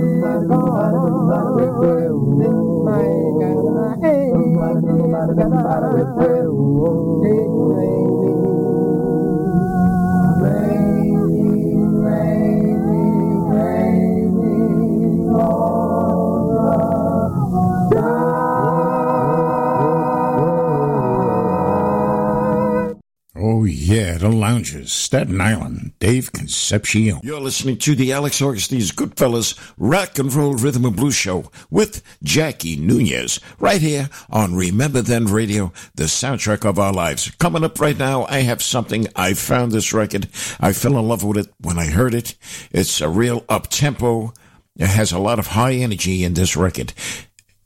yeah, 23.72 24.18
the 24.18 24.28
lounges, 24.28 24.92
Staten 24.92 25.40
Island, 25.40 25.92
Dave 25.98 26.32
Concepcion. 26.32 27.20
You're 27.22 27.40
listening 27.40 27.78
to 27.78 27.94
the 27.94 28.12
Alex 28.12 28.40
Augustine's 28.40 28.92
Goodfellas 28.92 29.58
Rock 29.76 30.18
and 30.18 30.32
Roll 30.32 30.54
Rhythm 30.54 30.84
and 30.84 30.96
Blues 30.96 31.14
Show 31.14 31.50
with 31.70 32.02
Jackie 32.22 32.76
Nunez, 32.76 33.40
right 33.58 33.80
here 33.80 34.10
on 34.30 34.54
Remember 34.54 35.02
Then 35.02 35.26
Radio, 35.26 35.72
the 35.94 36.04
soundtrack 36.04 36.64
of 36.68 36.78
our 36.78 36.92
lives. 36.92 37.30
Coming 37.38 37.64
up 37.64 37.80
right 37.80 37.98
now, 37.98 38.24
I 38.26 38.40
have 38.40 38.62
something. 38.62 39.06
I 39.14 39.34
found 39.34 39.72
this 39.72 39.92
record. 39.92 40.28
I 40.60 40.72
fell 40.72 40.98
in 40.98 41.08
love 41.08 41.24
with 41.24 41.36
it 41.38 41.52
when 41.60 41.78
I 41.78 41.86
heard 41.86 42.14
it. 42.14 42.34
It's 42.70 43.00
a 43.00 43.08
real 43.08 43.44
up 43.48 43.68
tempo. 43.68 44.32
It 44.76 44.86
has 44.86 45.10
a 45.10 45.18
lot 45.18 45.38
of 45.38 45.48
high 45.48 45.74
energy 45.74 46.22
in 46.22 46.34
this 46.34 46.56
record. 46.56 46.92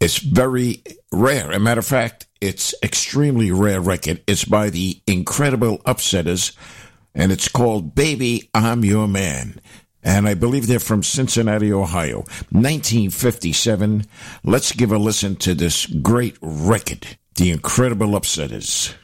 It's 0.02 0.18
very 0.18 0.82
rare. 1.12 1.52
As 1.52 1.56
a 1.56 1.60
matter 1.60 1.78
of 1.78 1.86
fact, 1.86 2.26
it's 2.40 2.74
extremely 2.82 3.52
rare 3.52 3.80
record. 3.80 4.20
It's 4.26 4.44
by 4.44 4.68
the 4.68 5.00
Incredible 5.06 5.78
Upsetters, 5.86 6.56
and 7.14 7.30
it's 7.30 7.46
called 7.46 7.94
"Baby, 7.94 8.50
I'm 8.52 8.84
Your 8.84 9.06
Man." 9.06 9.60
And 10.02 10.26
I 10.26 10.34
believe 10.34 10.66
they're 10.66 10.80
from 10.80 11.04
Cincinnati, 11.04 11.72
Ohio, 11.72 12.24
1957. 12.50 14.04
Let's 14.42 14.72
give 14.72 14.90
a 14.90 14.98
listen 14.98 15.36
to 15.36 15.54
this 15.54 15.86
great 15.86 16.36
record, 16.42 17.06
The 17.36 17.52
Incredible 17.52 18.08
Upsetters. 18.08 18.94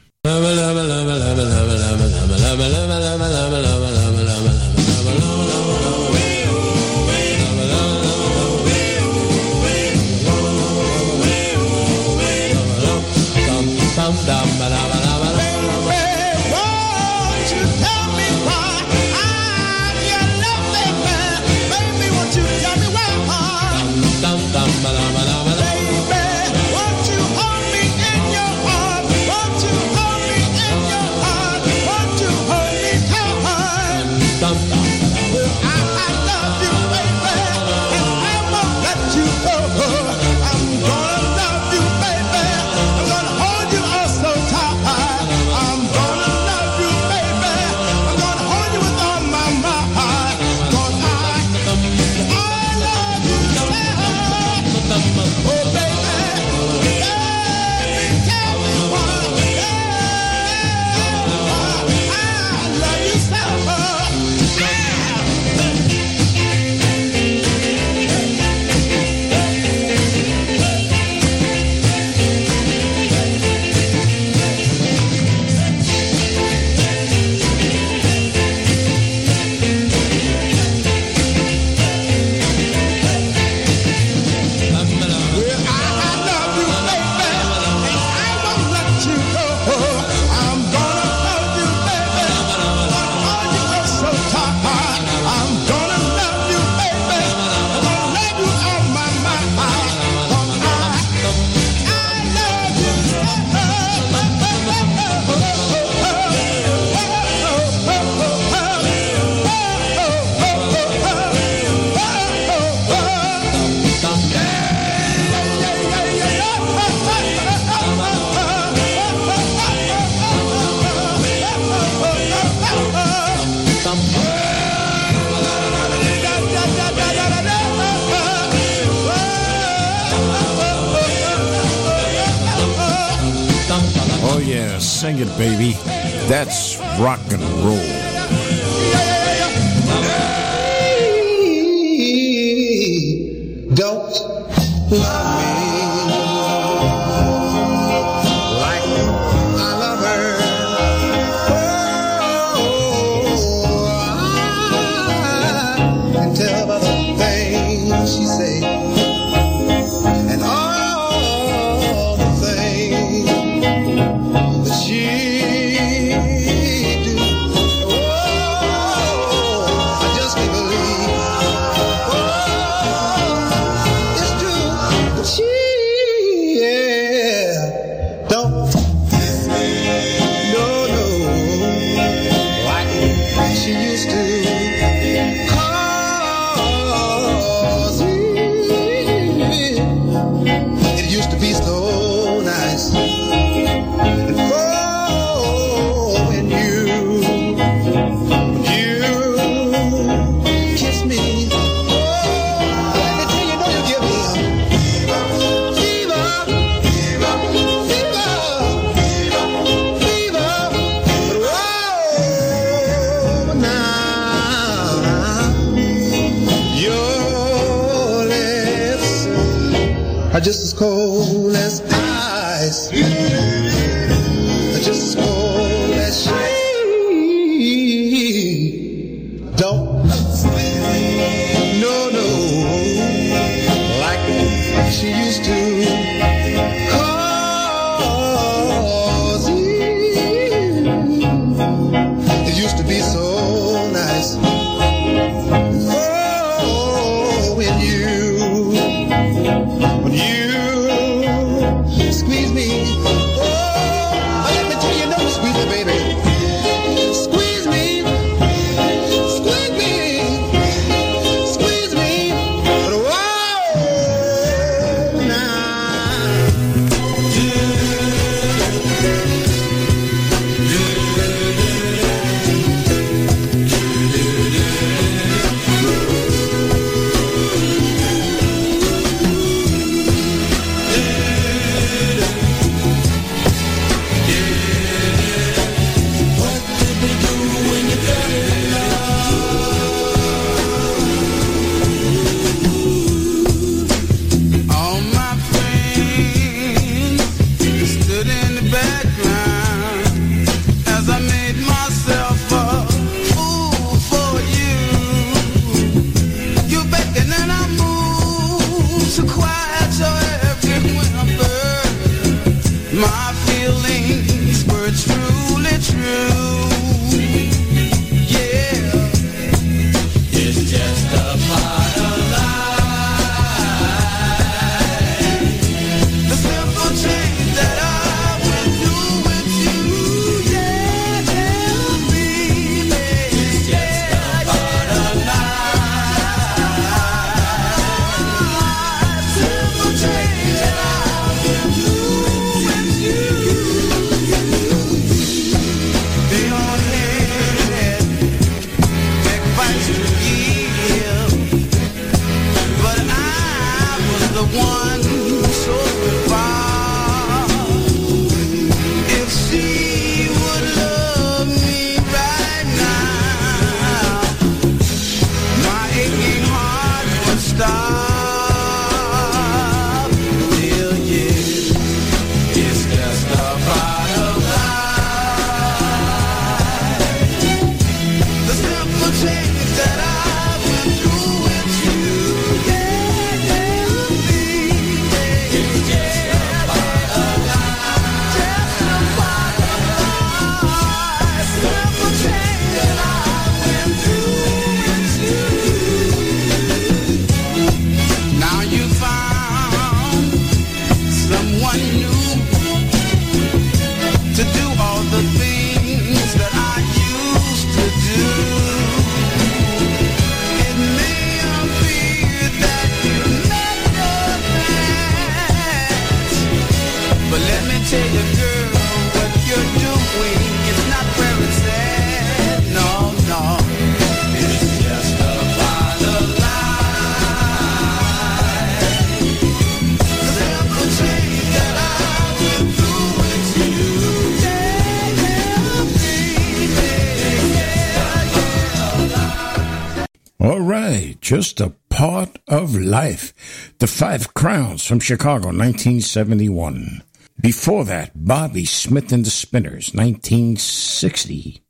The 443.78 443.86
Five 443.86 444.34
Crowns 444.34 444.84
from 444.84 444.98
Chicago, 444.98 445.50
1971. 445.50 447.00
Before 447.40 447.84
that, 447.84 448.10
Bobby 448.12 448.64
Smith 448.64 449.12
and 449.12 449.24
the 449.24 449.30
Spinners, 449.30 449.94
1960. 449.94 451.62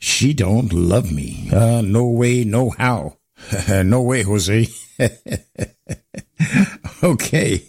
She 0.00 0.34
Don't 0.34 0.72
Love 0.72 1.12
Me. 1.12 1.48
Uh, 1.52 1.82
no 1.82 2.06
way, 2.08 2.42
no 2.42 2.70
how. 2.70 3.18
no 3.68 4.02
way, 4.02 4.24
Jose. 4.24 4.66
okay. 7.04 7.62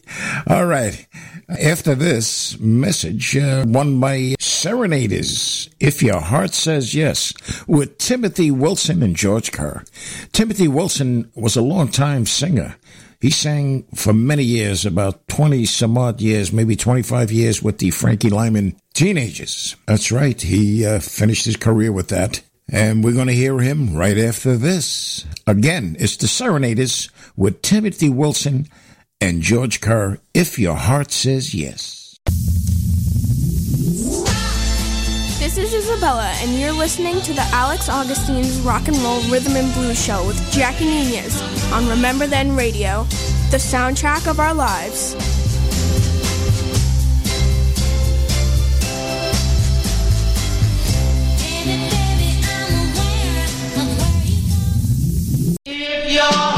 All 0.48 0.66
right. 0.66 1.06
After 1.48 1.94
this 1.94 2.60
message, 2.60 3.38
uh, 3.38 3.64
one 3.66 4.00
by 4.00 4.38
Serenaders, 4.40 5.70
If 5.80 6.02
Your 6.02 6.22
Heart 6.22 6.56
Says 6.56 6.96
Yes, 6.96 7.32
with 7.68 8.00
Timothy 8.00 8.50
Wilson 8.50 9.04
and 9.04 9.16
George 9.16 9.52
Kerr. 9.52 9.84
Timothy 10.32 10.68
Wilson 10.68 11.32
was 11.36 11.56
a 11.56 11.62
longtime 11.62 12.26
singer. 12.26 12.76
He 13.20 13.32
sang 13.32 13.84
for 13.96 14.14
many 14.14 14.44
years, 14.44 14.86
about 14.86 15.28
20 15.28 15.66
some 15.66 15.98
odd 15.98 16.22
years, 16.22 16.54
maybe 16.54 16.76
25 16.76 17.32
years 17.32 17.64
with 17.64 17.80
the 17.80 17.90
Frankie 17.90 18.30
Lymon 18.30 18.76
Teenagers. 18.94 19.76
That's 19.88 20.12
right. 20.12 20.40
He 20.40 20.86
uh, 20.86 21.00
finished 21.00 21.46
his 21.46 21.56
career 21.56 21.92
with 21.92 22.10
that. 22.10 22.42
And 22.70 23.04
we're 23.04 23.14
going 23.14 23.28
to 23.28 23.34
hear 23.34 23.60
him 23.60 23.96
right 23.96 24.18
after 24.18 24.58
this. 24.58 25.26
Again, 25.48 25.96
it's 26.00 26.18
the 26.18 26.28
Serenaders 26.28 27.10
with 27.36 27.62
Timothy 27.62 28.10
Wilson 28.10 28.68
and 29.22 29.42
George 29.42 29.82
Kerr, 29.82 30.20
If 30.34 30.60
Your 30.60 30.76
Heart 30.76 31.12
Says 31.12 31.56
Yes. 31.56 32.20
This 35.68 35.84
is 35.84 35.90
Isabella, 35.90 36.32
and 36.36 36.58
you're 36.58 36.72
listening 36.72 37.22
to 37.24 37.34
the 37.34 37.42
Alex 37.52 37.90
Augustine's 37.90 38.58
Rock 38.62 38.88
and 38.88 38.96
Roll 39.00 39.20
Rhythm 39.24 39.58
and 39.58 39.74
Blues 39.74 40.02
Show 40.02 40.26
with 40.26 40.40
Jackie 40.50 40.86
Nunez 40.86 41.42
on 41.74 41.90
Remember 41.90 42.26
Then 42.26 42.56
Radio, 42.56 43.04
the 43.52 43.58
soundtrack 43.58 44.32
of 44.32 44.40
our 44.40 44.54
lives. 44.54 45.14
If 55.66 56.14
your 56.14 56.57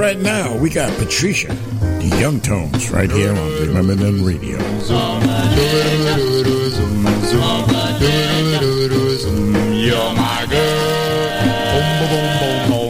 right 0.00 0.18
now, 0.18 0.56
we 0.56 0.70
got 0.70 0.90
Patricia, 0.96 1.48
the 1.48 2.16
Young 2.18 2.40
Tones, 2.40 2.90
right 2.90 3.10
here 3.10 3.32
on 3.36 3.52
Remember 3.60 3.94
Then 3.94 4.24
Radio. 4.24 4.56
You're 9.76 10.14
my 10.14 10.46
girl. 10.48 10.80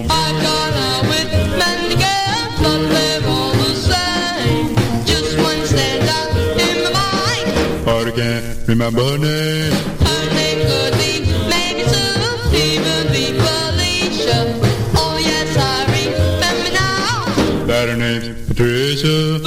I've 0.08 0.44
out 0.44 1.02
with 1.08 1.32
many 1.58 1.94
girls, 1.96 2.54
but 2.62 2.78
they're 2.88 3.26
all 3.26 3.54
the 3.54 3.74
same. 3.74 4.76
Just 5.04 5.36
one 5.38 5.66
stands 5.66 6.08
out 6.08 6.30
in 6.61 6.84
my 6.84 6.92
mind. 6.92 7.84
But 7.84 8.06
I 8.06 8.11
can't 8.12 8.68
remember. 8.68 9.02
Her 9.02 9.18
name 9.18 9.89
Patricia, 18.35 19.39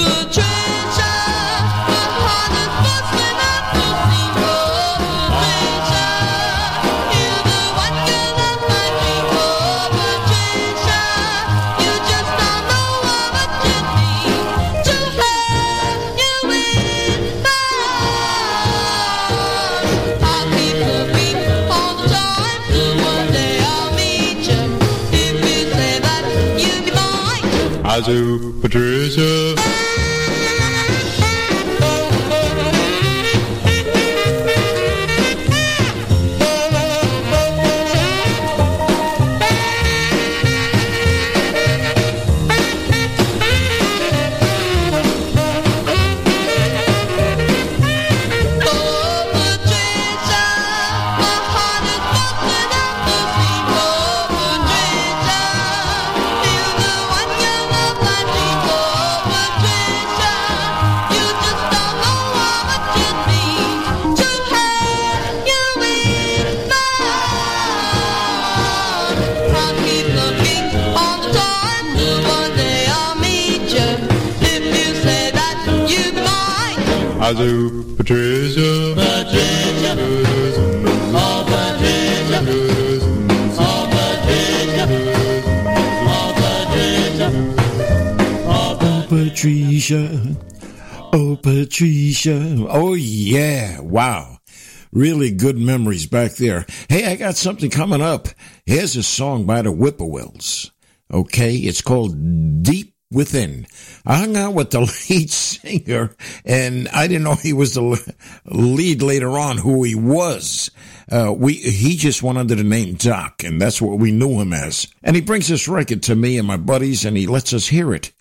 Really 94.94 95.32
good 95.32 95.58
memories 95.58 96.06
back 96.06 96.34
there. 96.34 96.66
Hey, 96.88 97.04
I 97.04 97.16
got 97.16 97.34
something 97.34 97.68
coming 97.68 98.00
up. 98.00 98.28
Here's 98.64 98.94
a 98.94 99.02
song 99.02 99.44
by 99.44 99.60
the 99.62 99.72
Whippoorwills. 99.72 100.70
Okay. 101.12 101.56
It's 101.56 101.82
called 101.82 102.62
Deep 102.62 102.94
Within. 103.10 103.66
I 104.06 104.18
hung 104.18 104.36
out 104.36 104.54
with 104.54 104.70
the 104.70 104.80
lead 105.10 105.30
singer 105.30 106.14
and 106.44 106.86
I 106.90 107.08
didn't 107.08 107.24
know 107.24 107.34
he 107.34 107.52
was 107.52 107.74
the 107.74 108.14
lead 108.46 109.02
later 109.02 109.30
on 109.30 109.58
who 109.58 109.82
he 109.82 109.96
was. 109.96 110.70
Uh, 111.10 111.34
we, 111.36 111.54
he 111.54 111.96
just 111.96 112.22
went 112.22 112.38
under 112.38 112.54
the 112.54 112.62
name 112.62 112.94
Doc 112.94 113.42
and 113.42 113.60
that's 113.60 113.82
what 113.82 113.98
we 113.98 114.12
knew 114.12 114.40
him 114.40 114.52
as. 114.52 114.86
And 115.02 115.16
he 115.16 115.22
brings 115.22 115.48
this 115.48 115.66
record 115.66 116.04
to 116.04 116.14
me 116.14 116.38
and 116.38 116.46
my 116.46 116.56
buddies 116.56 117.04
and 117.04 117.16
he 117.16 117.26
lets 117.26 117.52
us 117.52 117.66
hear 117.66 117.92
it, 117.94 118.12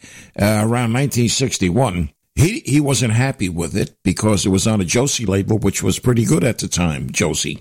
uh, 0.41 0.61
around 0.61 0.93
1961. 0.93 2.09
He, 2.35 2.61
he 2.65 2.79
wasn't 2.79 3.13
happy 3.13 3.49
with 3.49 3.75
it 3.75 3.95
because 4.03 4.45
it 4.45 4.49
was 4.49 4.67
on 4.67 4.81
a 4.81 4.85
Josie 4.85 5.25
label, 5.25 5.57
which 5.59 5.83
was 5.83 5.99
pretty 5.99 6.25
good 6.25 6.43
at 6.43 6.57
the 6.57 6.67
time, 6.67 7.11
Josie. 7.11 7.59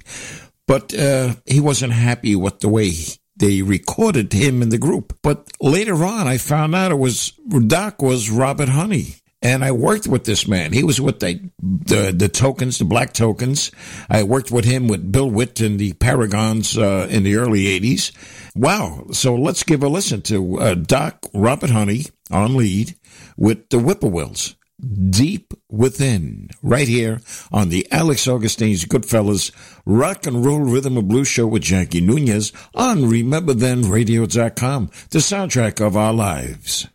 But, 0.67 0.95
uh, 0.95 1.35
he 1.47 1.61
wasn't 1.61 1.93
happy 1.93 2.35
with 2.35 2.61
the 2.61 2.69
way 2.69 2.93
they 3.37 3.63
recorded 3.63 4.33
him 4.33 4.63
in 4.63 4.71
the 4.71 4.79
group. 4.79 5.19
But 5.23 5.51
later 5.61 6.05
on, 6.05 6.27
I 6.27 6.39
found 6.39 6.75
out 6.75 6.93
it 6.93 6.99
was 6.99 7.33
Doc 7.67 8.01
was 8.01 8.31
Robert 8.31 8.69
Honey. 8.69 9.17
And 9.45 9.65
I 9.65 9.73
worked 9.73 10.07
with 10.07 10.23
this 10.23 10.47
man. 10.47 10.73
He 10.73 10.85
was 10.85 11.01
with 11.01 11.19
the, 11.19 11.51
the, 11.61 12.15
the 12.17 12.29
tokens, 12.29 12.79
the 12.79 12.85
black 12.85 13.13
tokens. 13.13 13.73
I 14.09 14.23
worked 14.23 14.53
with 14.53 14.65
him 14.65 14.87
with 14.87 15.11
Bill 15.11 15.29
Witt 15.29 15.61
and 15.61 15.81
the 15.81 15.95
Paragons, 15.95 16.79
uh, 16.79 17.09
in 17.09 17.25
the 17.25 17.35
early 17.35 17.67
eighties. 17.67 18.13
Wow. 18.55 19.07
So 19.11 19.35
let's 19.35 19.65
give 19.65 19.83
a 19.83 19.89
listen 19.89 20.23
to, 20.23 20.61
uh, 20.61 20.75
Doc 20.75 21.27
Robert 21.35 21.71
Honey 21.71 22.07
on 22.31 22.55
lead 22.55 22.95
with 23.37 23.69
the 23.71 23.79
Whippoorwills. 23.79 24.55
Deep 24.83 25.55
Within, 25.69 26.51
right 26.63 26.89
here 26.89 27.21
on 27.53 27.69
the 27.69 27.87
Alex 27.91 28.27
Augustine's 28.27 28.85
Goodfellas 28.85 29.53
Rock 29.87 30.27
and 30.27 30.45
Roll 30.45 30.61
Rhythm 30.61 30.97
and 30.97 31.09
Blues 31.09 31.29
Show 31.29 31.47
with 31.47 31.63
Jackie 31.63 32.01
Nunez 32.01 32.53
on 32.75 33.03
RememberThenRadio.com, 33.03 34.91
the 35.11 35.19
soundtrack 35.19 35.85
of 35.85 35.97
our 35.97 36.13
lives. 36.13 36.89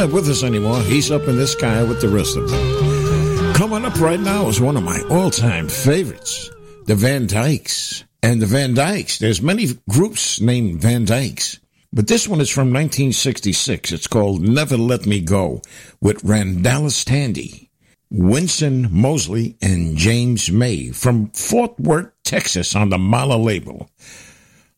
Not 0.00 0.12
with 0.12 0.30
us 0.30 0.42
anymore. 0.42 0.80
He's 0.80 1.10
up 1.10 1.28
in 1.28 1.36
the 1.36 1.46
sky 1.46 1.82
with 1.82 2.00
the 2.00 2.08
rest 2.08 2.34
of 2.34 2.48
them. 2.48 3.52
Coming 3.52 3.84
up 3.84 4.00
right 4.00 4.18
now 4.18 4.48
is 4.48 4.58
one 4.58 4.78
of 4.78 4.82
my 4.82 4.98
all-time 5.10 5.68
favorites, 5.68 6.48
the 6.86 6.94
Van 6.94 7.26
Dykes. 7.26 8.04
And 8.22 8.40
the 8.40 8.46
Van 8.46 8.72
Dykes, 8.72 9.18
there's 9.18 9.42
many 9.42 9.66
groups 9.90 10.40
named 10.40 10.80
Van 10.80 11.04
Dykes. 11.04 11.60
But 11.92 12.06
this 12.06 12.26
one 12.26 12.40
is 12.40 12.48
from 12.48 12.72
1966. 12.72 13.92
It's 13.92 14.06
called 14.06 14.40
Never 14.40 14.78
Let 14.78 15.04
Me 15.04 15.20
Go 15.20 15.60
with 16.00 16.22
Rondalis 16.22 17.04
Tandy, 17.04 17.68
Wenzon 18.10 18.90
Mosley, 18.90 19.58
and 19.60 19.98
James 19.98 20.50
May 20.50 20.92
from 20.92 21.28
Fort 21.32 21.78
Worth, 21.78 22.10
Texas 22.24 22.74
on 22.74 22.88
the 22.88 22.96
Mala 22.96 23.36
label. 23.36 23.90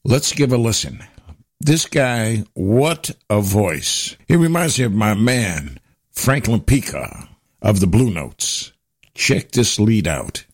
Let's 0.05 0.33
give 0.33 0.53
a 0.53 0.57
listen. 0.57 1.05
This 1.64 1.86
guy, 1.86 2.42
what 2.54 3.12
a 3.30 3.40
voice. 3.40 4.16
He 4.26 4.34
reminds 4.34 4.80
me 4.80 4.84
of 4.84 4.92
my 4.92 5.14
man, 5.14 5.78
Franklin 6.10 6.60
Peaker 6.60 7.28
of 7.62 7.78
the 7.78 7.86
Blue 7.86 8.10
Notes. 8.10 8.72
Check 9.14 9.52
this 9.52 9.78
lead 9.78 10.08
out. 10.08 10.44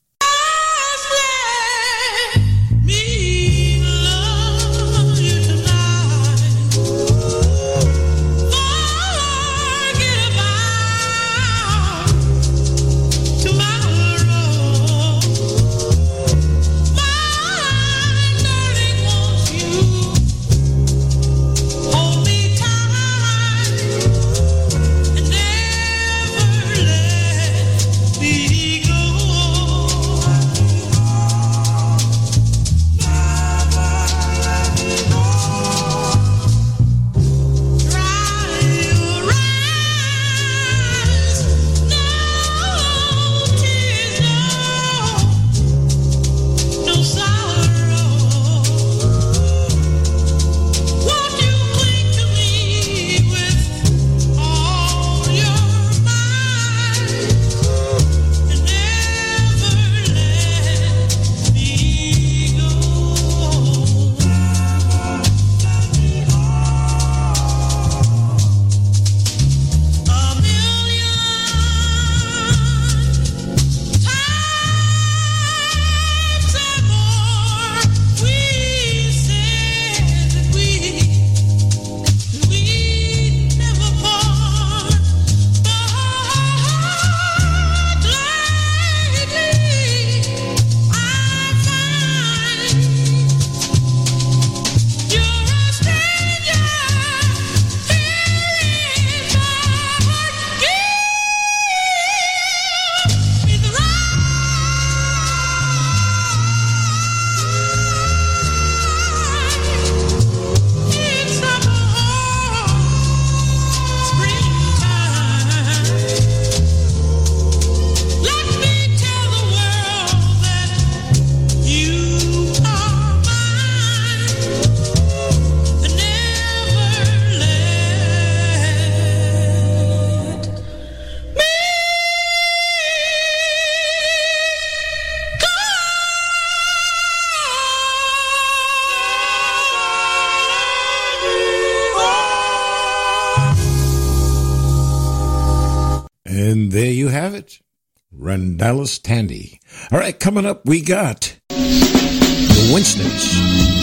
Rondalis 148.39 149.03
Tandy. 149.03 149.61
All 149.91 149.99
right, 149.99 150.19
coming 150.19 150.47
up, 150.47 150.65
we 150.65 150.81
got 150.81 151.37
the 151.49 152.71
Winstons. 152.73 153.35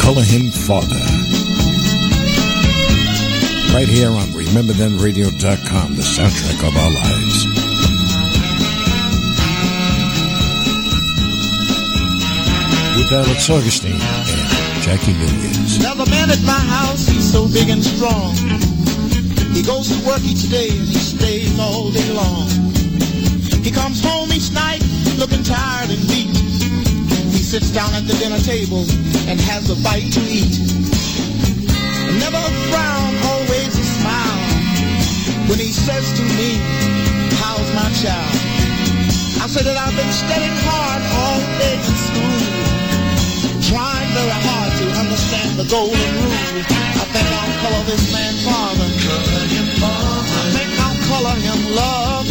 Color 0.01 0.21
Him 0.21 0.51
Father. 0.51 1.01
Right 3.73 3.87
here 3.87 4.09
on 4.09 4.27
RememberThenRadio.com, 4.31 5.95
the 5.95 6.03
soundtrack 6.03 6.67
of 6.67 6.77
our 6.77 6.91
lives. 6.91 7.45
With 12.95 13.11
Alex 13.11 13.49
Augustine 13.49 13.99
and 13.99 14.83
Jackie 14.83 15.13
Nunez. 15.13 15.79
Now 15.81 15.95
the 15.95 16.09
man 16.09 16.31
at 16.31 16.41
my 16.43 16.53
house, 16.53 17.07
he's 17.07 17.29
so 17.29 17.47
big 17.47 17.69
and 17.69 17.83
strong. 17.83 18.35
He 19.53 19.63
goes 19.63 19.89
to 19.89 20.07
work 20.07 20.21
each 20.23 20.49
day 20.49 20.69
and 20.69 20.87
he 20.87 20.95
stays 20.95 21.59
all 21.59 21.91
day 21.91 22.09
long. 22.13 22.74
He 23.65 23.71
comes 23.71 23.97
home 23.99 24.29
each 24.31 24.53
night 24.53 24.77
looking 25.17 25.41
tired 25.41 25.89
and 25.89 25.97
beat. 26.05 26.29
He 27.33 27.41
sits 27.41 27.73
down 27.73 27.89
at 27.97 28.05
the 28.05 28.13
dinner 28.21 28.37
table 28.37 28.85
and 29.25 29.41
has 29.41 29.73
a 29.73 29.77
bite 29.81 30.13
to 30.13 30.21
eat. 30.21 30.53
Never 32.21 32.37
a 32.37 32.53
frown, 32.69 33.11
always 33.25 33.73
a 33.73 33.85
smile. 33.97 34.41
When 35.49 35.57
he 35.57 35.73
says 35.73 36.05
to 36.13 36.23
me, 36.37 36.61
how's 37.41 37.65
my 37.73 37.89
child? 38.05 38.37
I 39.41 39.49
say 39.49 39.65
that 39.65 39.77
I've 39.81 39.97
been 39.97 40.13
studying 40.13 40.57
hard 40.69 41.01
all 41.25 41.41
day 41.57 41.81
in 41.81 41.97
school. 42.05 42.37
Trying 43.65 44.09
very 44.13 44.39
hard 44.45 44.71
to 44.77 44.85
understand 44.93 45.57
the 45.57 45.65
golden 45.73 45.97
rule. 46.21 46.61
I 46.69 47.05
think 47.09 47.25
I'll 47.33 47.53
color 47.65 47.83
this 47.89 48.13
man 48.13 48.33
father. 48.45 48.85
Color 49.09 49.45
him 49.49 49.67
father. 49.81 50.21
I 50.21 50.53
think 50.53 50.69
I'll 50.85 51.01
color 51.09 51.35
him 51.41 51.73
love. 51.73 52.24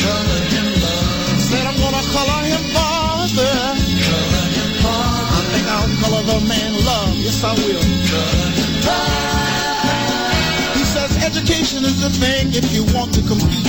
Said 0.00 1.66
I'm 1.66 1.76
gonna 1.76 2.00
color 2.08 2.40
him 2.48 2.62
father. 2.72 3.52
I 4.80 5.40
think 5.52 5.66
I'll 5.68 5.92
color 6.00 6.22
the 6.24 6.40
man 6.48 6.72
love. 6.88 7.14
Yes, 7.20 7.44
I 7.44 7.52
will. 7.52 7.84
Color 8.80 9.20
him 9.20 9.40
He 10.78 10.84
says 10.88 11.12
education 11.22 11.84
is 11.84 12.00
the 12.00 12.08
thing 12.16 12.54
if 12.54 12.72
you 12.72 12.84
want 12.96 13.12
to 13.12 13.20
compete. 13.28 13.68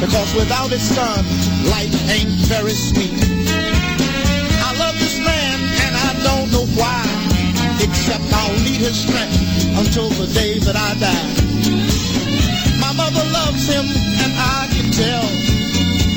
Because 0.00 0.34
without 0.34 0.72
it, 0.72 0.80
son, 0.80 1.24
life 1.68 1.92
ain't 2.08 2.32
very 2.48 2.72
sweet. 2.72 3.12
I 3.12 4.72
love 4.80 4.96
this 4.98 5.18
man 5.20 5.60
and 5.84 5.96
I 6.08 6.16
don't 6.24 6.48
know 6.50 6.64
why. 6.80 7.04
Except 7.84 8.24
I'll 8.32 8.56
need 8.64 8.80
his 8.80 8.96
strength 8.96 9.36
until 9.76 10.08
the 10.16 10.32
day 10.32 10.58
that 10.60 10.76
I 10.76 10.94
die. 10.96 11.28
My 12.80 12.92
mother 12.96 13.24
loves 13.28 13.68
him 13.68 13.84
and 13.84 14.32
I 14.32 14.69
tell 15.00 15.24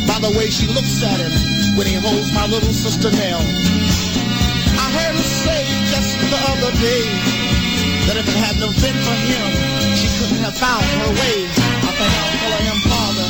by 0.03 0.19
the 0.19 0.31
way 0.35 0.51
she 0.51 0.67
looks 0.67 0.99
at 1.03 1.19
him 1.23 1.31
when 1.77 1.87
he 1.87 1.95
holds 1.95 2.31
my 2.35 2.45
little 2.45 2.75
sister 2.75 3.09
Nell. 3.11 3.39
I 4.83 4.87
heard 4.97 5.15
her 5.15 5.29
say 5.45 5.63
just 5.87 6.11
the 6.19 6.39
other 6.51 6.71
day 6.83 7.03
that 8.07 8.15
if 8.19 8.27
it 8.27 8.35
hadn't 8.35 8.75
been 8.83 8.97
for 9.07 9.17
him, 9.31 9.47
she 9.95 10.07
couldn't 10.19 10.43
have 10.43 10.57
found 10.59 10.83
her 10.83 11.11
way. 11.15 11.37
I 11.47 11.91
think 11.95 12.11
I'll 12.19 12.35
color 12.43 12.61
him 12.67 12.79
father. 12.91 13.27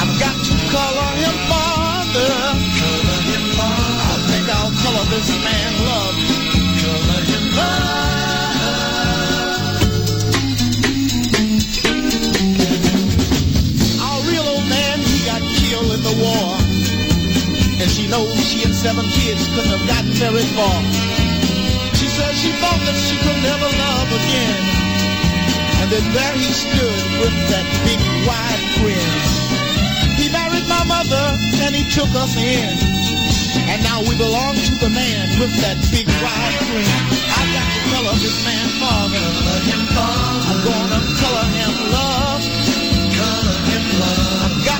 I've 0.00 0.14
got 0.24 0.36
to 0.40 0.54
color 0.72 1.10
him 1.20 1.36
father. 1.52 2.32
Color 2.80 3.20
him 3.28 3.44
father. 3.60 4.08
I 4.08 4.16
think 4.30 4.44
I'll 4.56 4.72
color 4.84 5.04
this 5.12 5.28
man 5.44 5.70
love. 5.84 6.16
Color 6.80 7.20
him 7.28 7.44
war. 16.20 16.60
And 17.80 17.88
she 17.88 18.06
knows 18.06 18.36
she 18.44 18.62
and 18.62 18.76
seven 18.76 19.08
kids 19.08 19.48
couldn't 19.56 19.72
have 19.72 19.86
gotten 19.88 20.12
very 20.20 20.44
far. 20.52 20.78
She 21.96 22.06
said 22.12 22.32
she 22.36 22.52
thought 22.60 22.80
that 22.84 22.96
she 22.96 23.16
could 23.24 23.40
never 23.40 23.68
love 23.68 24.08
again. 24.12 24.60
And 25.80 25.88
then 25.88 26.04
there 26.12 26.36
he 26.36 26.52
stood 26.52 27.00
with 27.24 27.34
that 27.48 27.64
big 27.88 28.00
wide 28.28 28.64
grin. 28.78 29.10
He 30.20 30.28
married 30.28 30.68
my 30.68 30.84
mother 30.84 31.24
and 31.64 31.72
he 31.74 31.88
took 31.88 32.12
us 32.12 32.36
in. 32.36 32.76
And 33.72 33.82
now 33.82 34.04
we 34.04 34.12
belong 34.16 34.54
to 34.60 34.72
the 34.76 34.90
man 34.92 35.24
with 35.40 35.52
that 35.64 35.80
big 35.88 36.06
wide 36.20 36.56
grin. 36.68 36.84
I 37.32 37.42
got 37.56 37.64
to 37.64 37.80
color 37.96 38.14
this 38.20 38.38
man 38.44 38.68
father. 38.76 39.24
Color 39.24 39.60
him 39.64 39.82
father. 39.96 40.40
I'm 40.52 40.60
gonna 40.68 41.00
color 41.16 41.46
him 41.56 41.72
love. 41.96 42.42
Color 43.16 43.56
him 43.72 43.84
love. 43.96 44.40
I've 44.44 44.58
got 44.68 44.79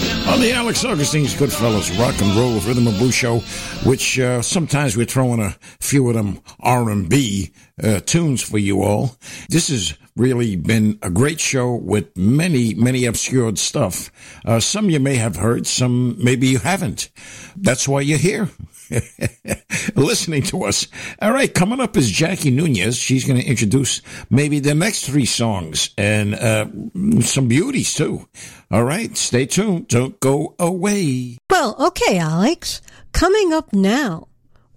on 0.31 0.39
the 0.39 0.53
Alex 0.53 0.85
Augustine's 0.85 1.33
Goodfellas 1.33 1.99
Rock 1.99 2.21
and 2.21 2.33
Roll 2.35 2.57
Rhythm 2.61 2.87
and 2.87 2.97
Blues 2.97 3.13
Show, 3.13 3.39
which 3.83 4.17
uh, 4.17 4.41
sometimes 4.41 4.95
we 4.95 5.03
throw 5.03 5.33
in 5.33 5.41
a 5.41 5.57
few 5.81 6.07
of 6.07 6.15
them 6.15 6.39
R&B 6.61 7.51
uh, 7.83 7.99
tunes 7.99 8.41
for 8.41 8.57
you 8.57 8.81
all. 8.81 9.17
This 9.49 9.67
has 9.67 9.97
really 10.15 10.55
been 10.55 10.97
a 11.01 11.09
great 11.09 11.41
show 11.41 11.75
with 11.75 12.15
many, 12.15 12.73
many 12.73 13.05
obscured 13.05 13.59
stuff. 13.59 14.09
Uh, 14.45 14.61
some 14.61 14.89
you 14.89 15.01
may 15.01 15.15
have 15.15 15.35
heard, 15.35 15.67
some 15.67 16.15
maybe 16.23 16.47
you 16.47 16.59
haven't. 16.59 17.09
That's 17.57 17.87
why 17.87 17.99
you're 18.01 18.17
here. 18.17 18.49
listening 19.95 20.43
to 20.43 20.63
us. 20.63 20.87
All 21.21 21.31
right, 21.31 21.53
coming 21.53 21.79
up 21.79 21.97
is 21.97 22.09
Jackie 22.09 22.51
Nunez. 22.51 22.97
She's 22.97 23.25
going 23.25 23.39
to 23.39 23.47
introduce 23.47 24.01
maybe 24.29 24.59
the 24.59 24.75
next 24.75 25.05
three 25.05 25.25
songs 25.25 25.91
and 25.97 26.35
uh, 26.35 26.67
some 27.21 27.47
beauties 27.47 27.93
too. 27.93 28.27
All 28.69 28.83
right, 28.83 29.15
stay 29.17 29.45
tuned. 29.45 29.87
Don't 29.87 30.19
go 30.19 30.55
away. 30.59 31.37
Well, 31.49 31.75
okay, 31.87 32.17
Alex. 32.17 32.81
Coming 33.11 33.53
up 33.53 33.73
now, 33.73 34.27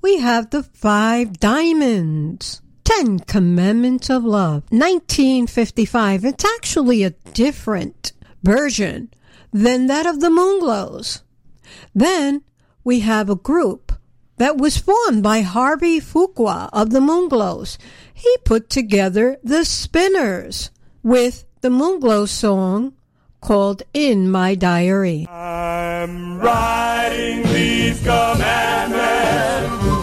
we 0.02 0.18
have 0.18 0.50
the 0.50 0.62
Five 0.62 1.38
Diamonds. 1.38 2.60
Ten 2.84 3.18
Commandments 3.18 4.10
of 4.10 4.24
Love, 4.24 4.64
1955. 4.68 6.22
It's 6.26 6.44
actually 6.44 7.02
a 7.02 7.14
different 7.32 8.12
version 8.42 9.10
than 9.54 9.86
that 9.86 10.04
of 10.04 10.20
the 10.20 10.28
Moonglows. 10.28 11.22
Then 11.94 12.42
we 12.84 13.00
have 13.00 13.30
a 13.30 13.36
group 13.36 13.93
that 14.36 14.56
was 14.56 14.76
formed 14.76 15.22
by 15.22 15.42
Harvey 15.42 16.00
Fuqua 16.00 16.68
of 16.72 16.90
the 16.90 17.00
Moonglows. 17.00 17.78
He 18.12 18.36
put 18.44 18.68
together 18.68 19.38
the 19.42 19.64
Spinners 19.64 20.70
with 21.02 21.44
the 21.60 21.68
Moonglow 21.68 22.28
song 22.28 22.94
called 23.40 23.82
In 23.92 24.30
My 24.30 24.54
Diary. 24.54 25.26
I'm 25.28 26.38
writing 26.38 27.42
these 27.42 27.98
commandments 28.02 29.93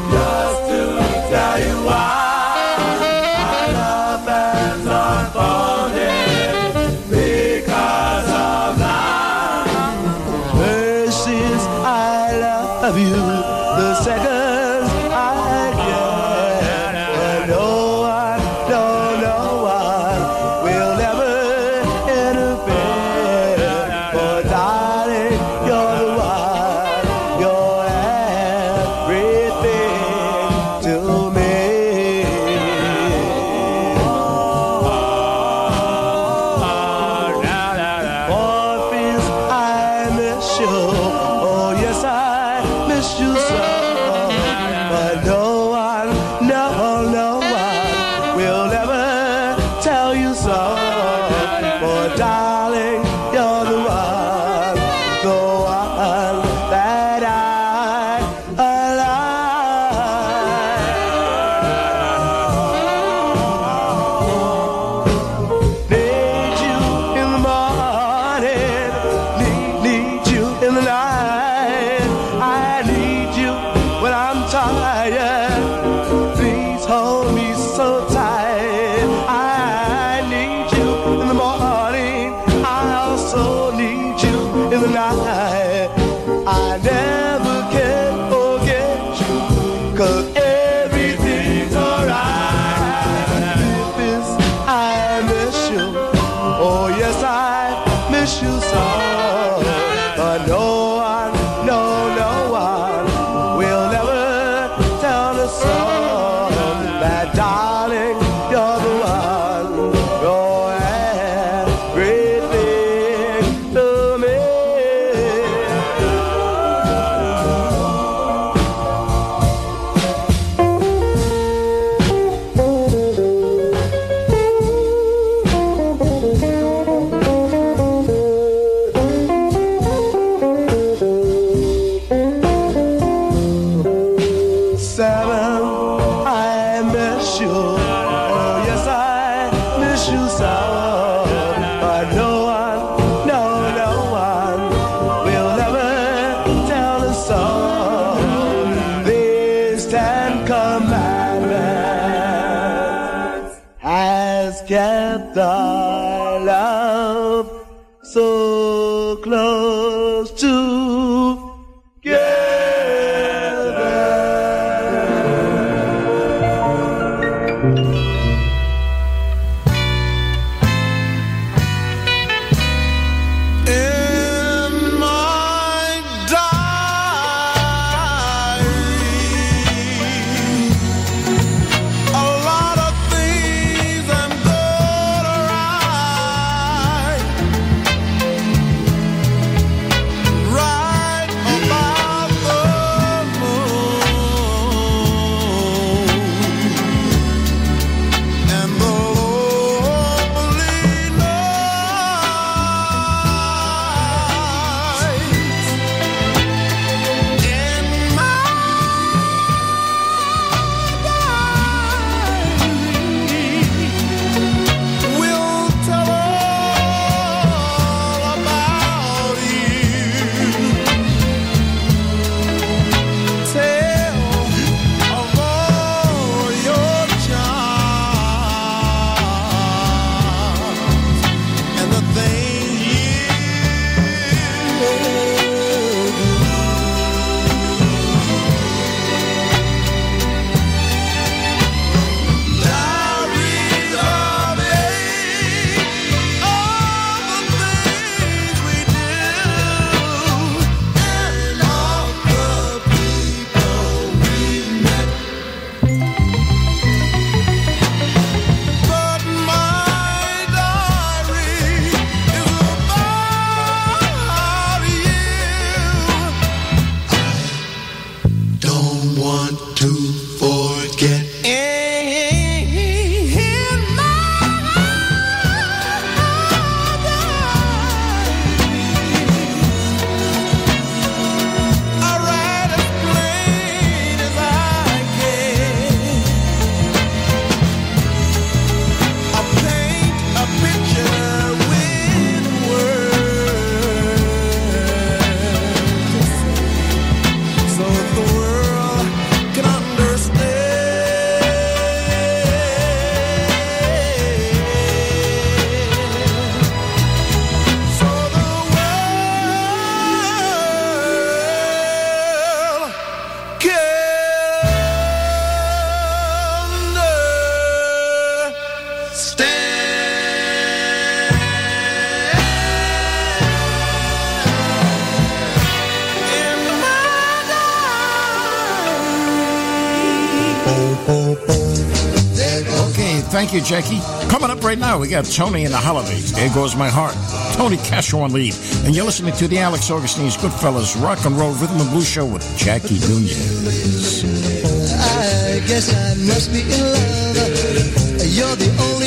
Thank 333.51 333.63
you, 333.63 333.69
Jackie. 333.69 333.99
Coming 334.29 334.49
up 334.49 334.63
right 334.63 334.77
now, 334.77 334.97
we 334.97 335.09
got 335.09 335.25
Tony 335.25 335.65
and 335.65 335.73
the 335.73 335.77
Holidays. 335.77 336.31
There 336.31 336.47
goes 336.53 336.73
my 336.73 336.87
heart. 336.87 337.13
Tony 337.57 337.75
Cash 337.75 338.13
on 338.13 338.31
lead, 338.31 338.55
and 338.85 338.95
you're 338.95 339.03
listening 339.03 339.33
to 339.33 339.47
the 339.49 339.57
Alex 339.57 339.91
Augustine's 339.91 340.37
Goodfellas 340.37 340.95
Rock 341.03 341.25
and 341.25 341.35
Roll 341.37 341.51
Rhythm 341.55 341.81
and 341.81 341.89
Blues 341.89 342.07
Show 342.07 342.25
with 342.25 342.47
Jackie 342.57 342.99
Nunez. 342.99 344.23
I 344.23 345.59
guess 345.67 345.93
I 345.93 346.15
must 346.23 346.53
be 346.53 346.61
in 346.61 346.79
love. 346.79 347.91
You're 348.23 348.55
the 348.55 348.71
only 348.87 349.00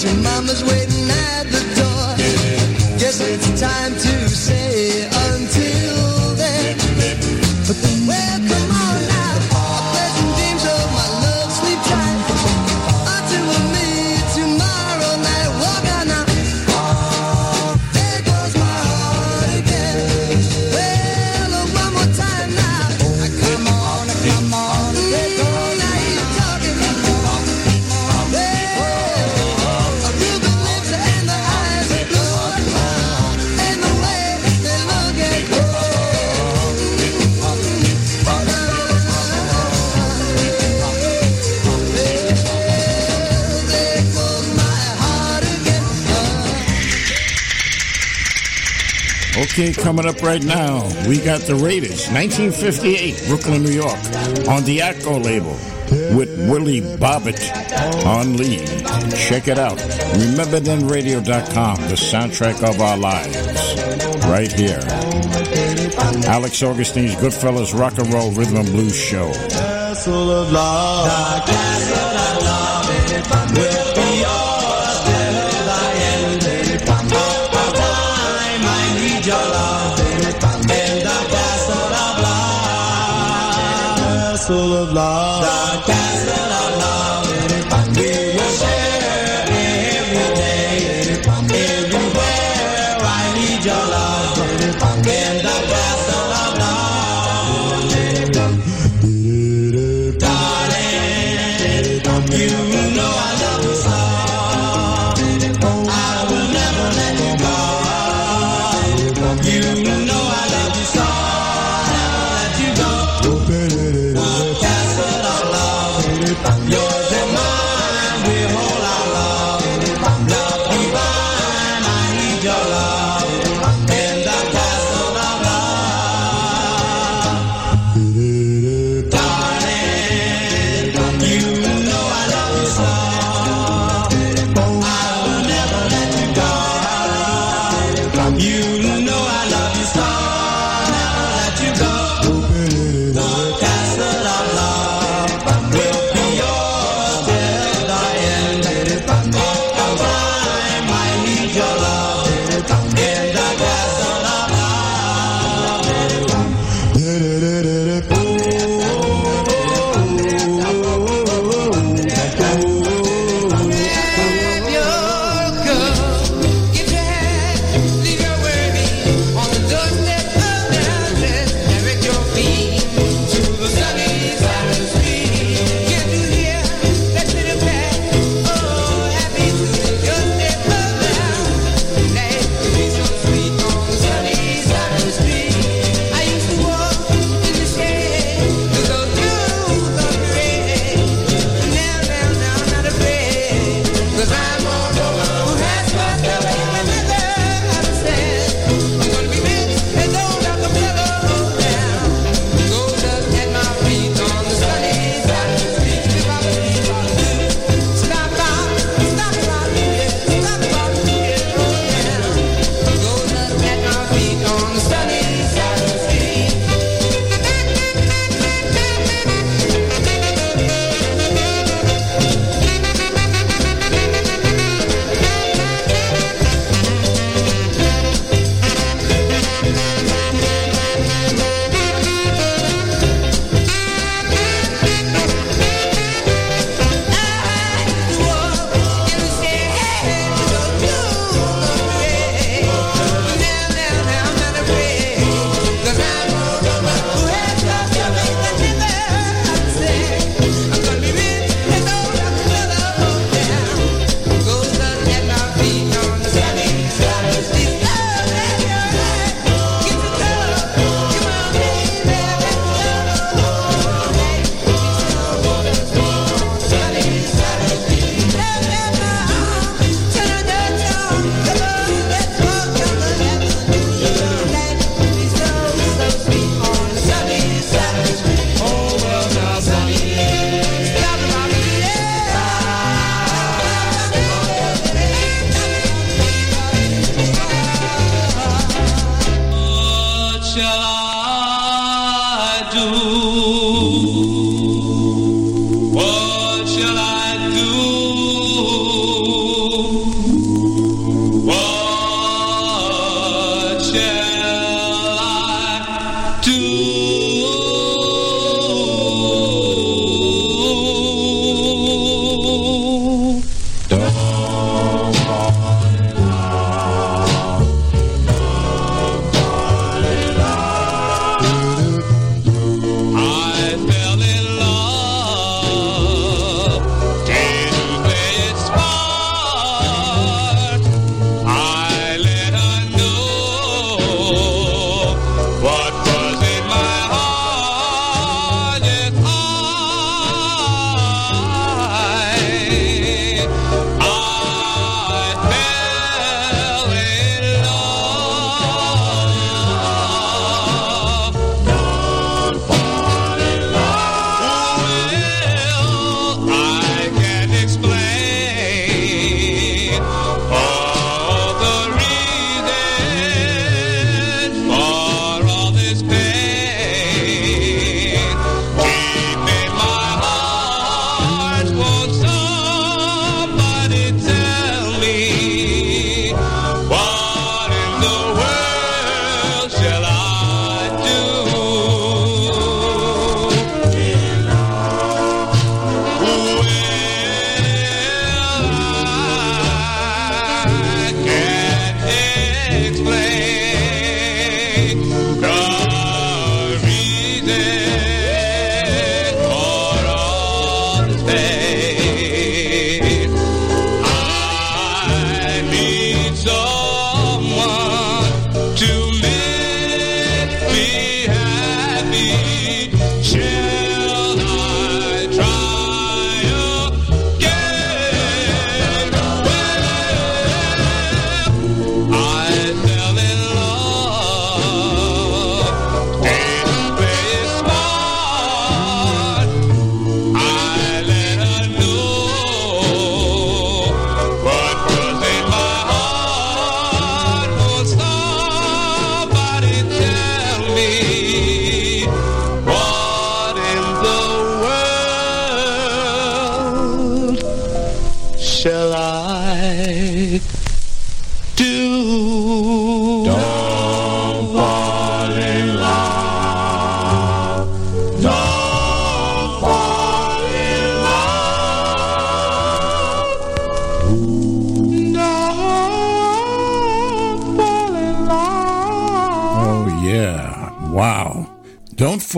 Your 0.00 0.14
mama's 0.22 0.62
waiting 0.62 1.10
at 1.10 1.42
the 1.50 1.67
Coming 49.98 50.14
up 50.14 50.22
right 50.22 50.44
now, 50.44 50.84
we 51.08 51.18
got 51.18 51.40
the 51.40 51.56
Raiders, 51.56 52.06
1958, 52.06 53.24
Brooklyn, 53.26 53.64
New 53.64 53.72
York, 53.72 53.98
on 54.48 54.62
the 54.62 54.78
Atco 54.78 55.20
label 55.20 55.56
with 56.16 56.28
Willie 56.48 56.82
Bobbitt 56.82 57.40
on 58.06 58.36
lead. 58.36 58.64
Check 59.16 59.48
it 59.48 59.58
out. 59.58 59.76
RememberThenRadio.com, 59.76 61.76
the 61.88 61.96
soundtrack 61.96 62.62
of 62.62 62.80
our 62.80 62.96
lives, 62.96 63.36
right 64.26 64.52
here. 64.52 64.78
Alex 66.28 66.62
Augustine's 66.62 67.16
Goodfellas 67.16 67.76
Rock 67.76 67.98
and 67.98 68.14
Roll 68.14 68.30
Rhythm 68.30 68.58
and 68.58 68.68
Blues 68.68 68.94
Show. 68.94 69.32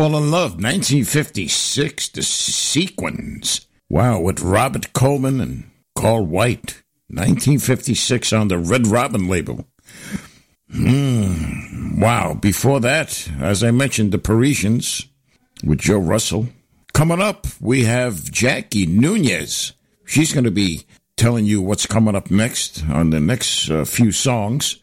Fall 0.00 0.16
in 0.16 0.30
Love, 0.30 0.52
1956, 0.52 2.08
the 2.08 2.22
sequins. 2.22 3.66
Wow, 3.90 4.20
with 4.20 4.40
Robert 4.40 4.94
Coleman 4.94 5.42
and 5.42 5.70
Carl 5.94 6.24
White, 6.24 6.82
1956 7.08 8.32
on 8.32 8.48
the 8.48 8.56
Red 8.56 8.86
Robin 8.86 9.28
label. 9.28 9.66
Hmm. 10.72 12.00
wow, 12.00 12.32
before 12.32 12.80
that, 12.80 13.30
as 13.38 13.62
I 13.62 13.72
mentioned, 13.72 14.12
the 14.12 14.18
Parisians 14.18 15.06
with 15.62 15.80
Joe 15.80 15.98
Russell. 15.98 16.48
Coming 16.94 17.20
up, 17.20 17.46
we 17.60 17.84
have 17.84 18.24
Jackie 18.30 18.86
Nunez. 18.86 19.74
She's 20.06 20.32
going 20.32 20.44
to 20.44 20.50
be 20.50 20.86
telling 21.18 21.44
you 21.44 21.60
what's 21.60 21.84
coming 21.84 22.16
up 22.16 22.30
next 22.30 22.82
on 22.88 23.10
the 23.10 23.20
next 23.20 23.68
uh, 23.68 23.84
few 23.84 24.12
songs 24.12 24.79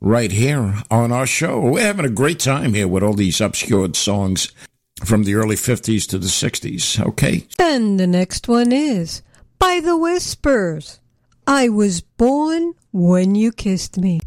right 0.00 0.32
here 0.32 0.82
on 0.90 1.12
our 1.12 1.26
show. 1.26 1.60
We're 1.60 1.82
having 1.82 2.06
a 2.06 2.10
great 2.10 2.40
time 2.40 2.74
here 2.74 2.88
with 2.88 3.02
all 3.02 3.14
these 3.14 3.40
obscured 3.40 3.96
songs 3.96 4.52
from 5.04 5.24
the 5.24 5.34
early 5.34 5.56
50s 5.56 6.08
to 6.08 6.18
the 6.18 6.26
60s, 6.26 7.04
okay? 7.06 7.46
And 7.58 7.98
the 7.98 8.06
next 8.06 8.48
one 8.48 8.72
is 8.72 9.22
By 9.58 9.80
the 9.80 9.96
Whispers 9.96 11.00
I 11.46 11.68
Was 11.68 12.00
Born 12.00 12.74
When 12.92 13.34
You 13.34 13.52
Kissed 13.52 13.98
Me. 13.98 14.20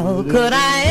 How 0.00 0.22
could 0.22 0.54
I 0.54 0.89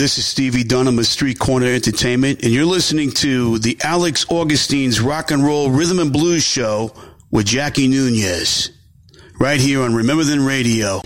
This 0.00 0.16
is 0.16 0.24
Stevie 0.24 0.64
Dunham 0.64 0.98
of 0.98 1.04
Street 1.06 1.38
Corner 1.38 1.66
Entertainment, 1.66 2.42
and 2.42 2.50
you're 2.54 2.64
listening 2.64 3.10
to 3.10 3.58
the 3.58 3.76
Alex 3.84 4.24
Augustine's 4.30 4.98
Rock 4.98 5.30
and 5.30 5.44
Roll 5.44 5.70
Rhythm 5.70 5.98
and 5.98 6.10
Blues 6.10 6.42
Show 6.42 6.94
with 7.30 7.44
Jackie 7.44 7.86
Nunez, 7.86 8.70
right 9.38 9.60
here 9.60 9.82
on 9.82 9.94
Remember 9.94 10.24
Then 10.24 10.46
Radio. 10.46 11.02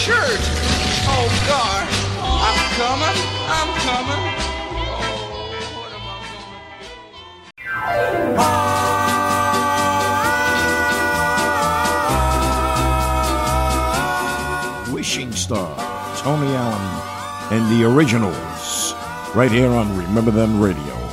shirt. 0.00 0.40
Oh, 1.12 1.28
God. 1.46 1.84
I'm 2.24 2.56
coming. 2.80 3.18
I'm 3.52 3.70
coming. 3.84 4.22
Wishing 14.94 15.32
Star, 15.32 15.76
Tony 16.16 16.54
Allen, 16.54 17.52
and 17.52 17.70
the 17.70 17.84
originals, 17.84 18.94
right 19.34 19.50
here 19.50 19.68
on 19.68 19.94
Remember 19.98 20.30
Then 20.30 20.58
Radio. 20.58 21.09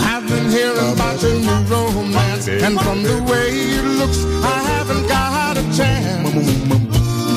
I've 0.00 0.26
been 0.28 0.50
hearing 0.50 0.92
about 0.92 1.20
your 1.20 1.34
new 1.40 1.60
romance, 1.68 2.48
and 2.48 2.80
from 2.80 3.02
the 3.02 3.22
way 3.30 3.50
it 3.78 3.84
looks, 4.00 4.24
I 4.42 4.62
haven't 4.72 5.06
got 5.06 5.58
a 5.58 5.62
chance. 5.76 6.32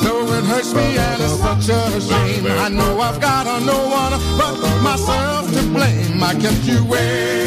Though 0.02 0.32
it 0.32 0.44
hurts 0.44 0.72
me 0.72 0.96
and 0.96 1.22
it's 1.22 1.38
such 1.38 1.68
a 1.68 2.00
shame, 2.00 2.46
I 2.46 2.68
know 2.70 3.00
I've 3.00 3.20
got 3.20 3.44
no 3.62 3.78
one 3.88 4.12
but 4.38 4.82
myself 4.82 5.52
to 5.52 5.62
blame. 5.74 6.22
I 6.22 6.34
kept 6.40 6.64
you 6.64 6.84
waiting. 6.86 7.37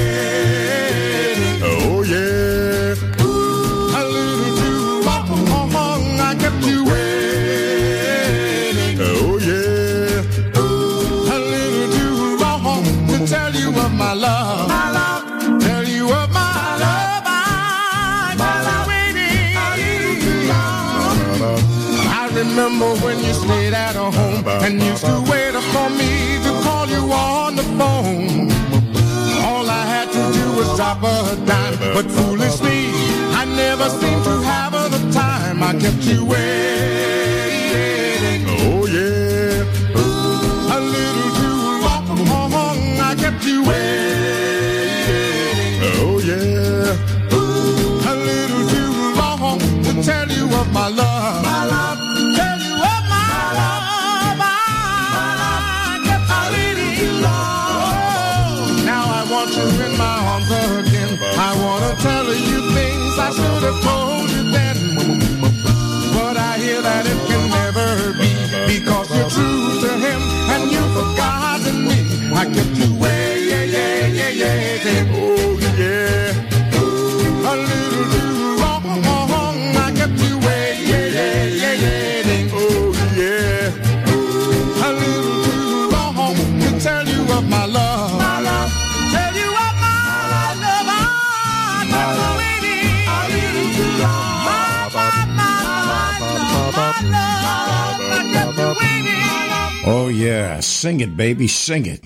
Drop 31.01 31.33
a 31.33 31.35
dime, 31.45 31.77
but 31.93 32.09
foolishly, 32.11 32.89
I 33.33 33.45
never 33.45 33.89
seemed 33.89 34.23
to 34.23 34.41
have 34.41 34.73
the 34.73 35.11
time. 35.11 35.63
I 35.63 35.73
kept 35.73 36.03
you 36.03 36.25
waiting. 36.25 36.41
Oh 38.47 38.85
yeah. 38.85 39.63
A 40.75 40.79
little 40.79 41.31
too 41.39 41.81
long, 41.81 42.99
I 42.99 43.15
kept 43.17 43.43
you 43.45 43.63
waiting. 43.63 45.01
Oh 46.03 46.19
yeah. 46.19 46.95
A 47.31 48.15
little 48.15 48.63
too 48.69 48.91
long 49.15 49.59
to 49.83 49.91
tell 50.03 50.27
you 50.29 50.45
of 50.55 50.71
my 50.73 50.87
love. 50.87 51.43
My 51.43 51.65
love. 51.65 51.97
Tell 52.37 52.59
you 52.59 52.75
of 52.75 53.03
my 53.13 53.53
love. 53.59 54.39
I 54.43 55.99
kept 56.07 56.29
you 56.29 56.43
waiting 56.53 56.93
too 56.99 57.15
long. 57.25 57.71
Oh, 57.83 58.83
now 58.85 59.03
I 59.19 59.21
want 59.31 59.49
you 59.55 59.67
in 59.85 59.91
my 59.97 60.17
arms 60.31 60.49
wanna 62.05 62.33
you 62.33 62.59
things 62.73 63.17
I 63.17 63.29
should 63.31 63.63
have 63.63 63.81
told 63.83 64.29
you 64.31 64.43
then. 64.51 64.77
But 66.13 66.37
I 66.37 66.57
hear 66.57 66.81
that 66.81 67.05
it 67.05 67.19
can 67.29 67.43
never 67.59 68.13
be 68.19 68.29
because 68.73 69.07
you're 69.15 69.29
true 69.29 69.81
to 69.81 69.91
him 70.05 70.21
and 70.53 70.71
you've 70.71 70.93
forgotten 70.97 71.85
me. 71.85 71.99
I 72.33 72.45
kept 72.45 72.75
you 72.77 72.95
way, 72.99 73.43
yeah, 73.49 73.63
yeah, 73.63 74.07
yeah, 74.07 74.29
yeah, 74.29 74.83
yeah. 74.83 75.13
Oh 75.13 75.59
yeah. 75.77 76.30
Sing 100.81 100.99
it, 100.99 101.15
baby. 101.15 101.47
Sing 101.47 101.85
it. 101.85 102.03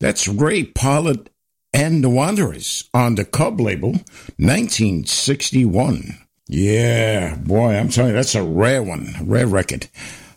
That's 0.00 0.26
Ray 0.26 0.64
Pollard 0.64 1.28
and 1.74 2.02
the 2.02 2.08
Wanderers 2.08 2.88
on 2.94 3.16
the 3.16 3.26
Cub 3.26 3.60
label, 3.60 3.90
1961. 4.38 6.16
Yeah, 6.48 7.36
boy, 7.36 7.74
I'm 7.74 7.90
telling 7.90 8.12
you, 8.12 8.16
that's 8.16 8.34
a 8.34 8.42
rare 8.42 8.82
one, 8.82 9.14
rare 9.20 9.46
record. 9.46 9.88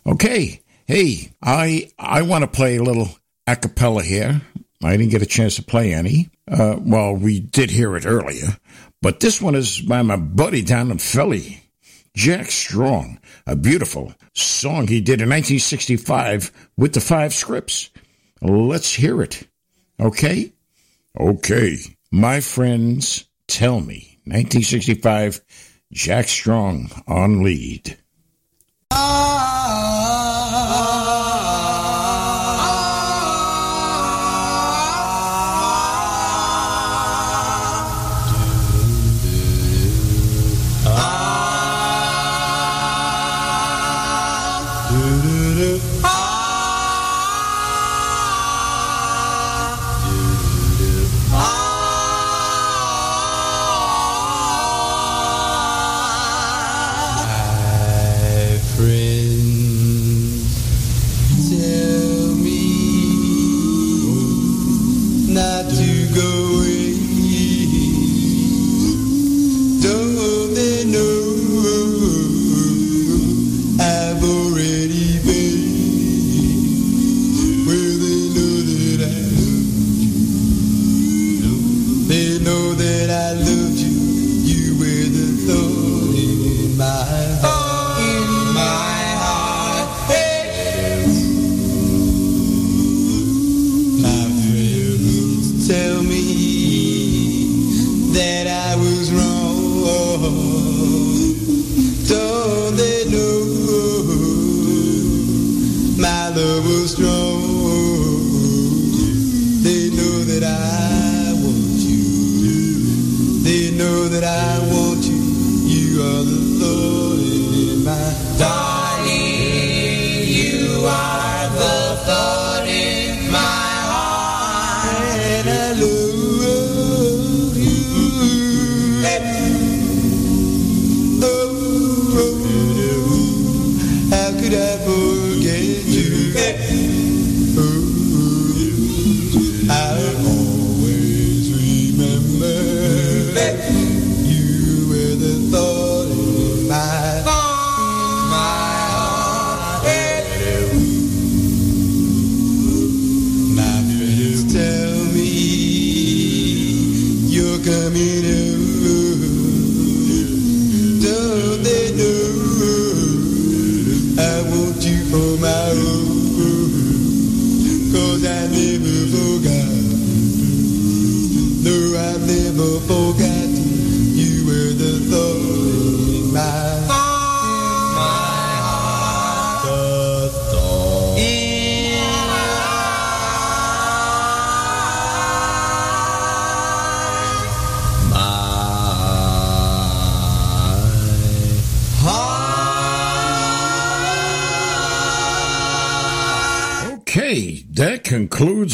Okay, 0.06 0.60
hey, 0.86 1.32
I 1.42 1.90
I 1.98 2.20
want 2.20 2.42
to 2.42 2.48
play 2.48 2.76
a 2.76 2.82
little 2.82 3.08
a 3.46 3.56
cappella 3.56 4.02
here. 4.02 4.42
I 4.82 4.98
didn't 4.98 5.12
get 5.12 5.22
a 5.22 5.26
chance 5.26 5.56
to 5.56 5.62
play 5.62 5.94
any. 5.94 6.28
Uh, 6.46 6.76
well, 6.78 7.14
we 7.14 7.40
did 7.40 7.70
hear 7.70 7.96
it 7.96 8.04
earlier, 8.04 8.58
but 9.00 9.20
this 9.20 9.40
one 9.40 9.54
is 9.54 9.80
by 9.80 10.02
my 10.02 10.16
buddy 10.16 10.60
down 10.60 10.90
in 10.90 10.98
Philly, 10.98 11.63
Jack 12.14 12.50
Strong, 12.50 13.18
a 13.46 13.56
beautiful 13.56 14.14
song 14.34 14.86
he 14.86 15.00
did 15.00 15.20
in 15.20 15.28
1965 15.28 16.70
with 16.76 16.94
the 16.94 17.00
five 17.00 17.34
scripts. 17.34 17.90
Let's 18.40 18.94
hear 18.94 19.20
it. 19.20 19.48
Okay? 19.98 20.52
Okay. 21.18 21.78
My 22.12 22.40
friends, 22.40 23.24
tell 23.48 23.80
me. 23.80 24.18
1965, 24.26 25.40
Jack 25.92 26.28
Strong 26.28 26.90
on 27.08 27.42
lead. 27.42 27.98
My 28.90 29.83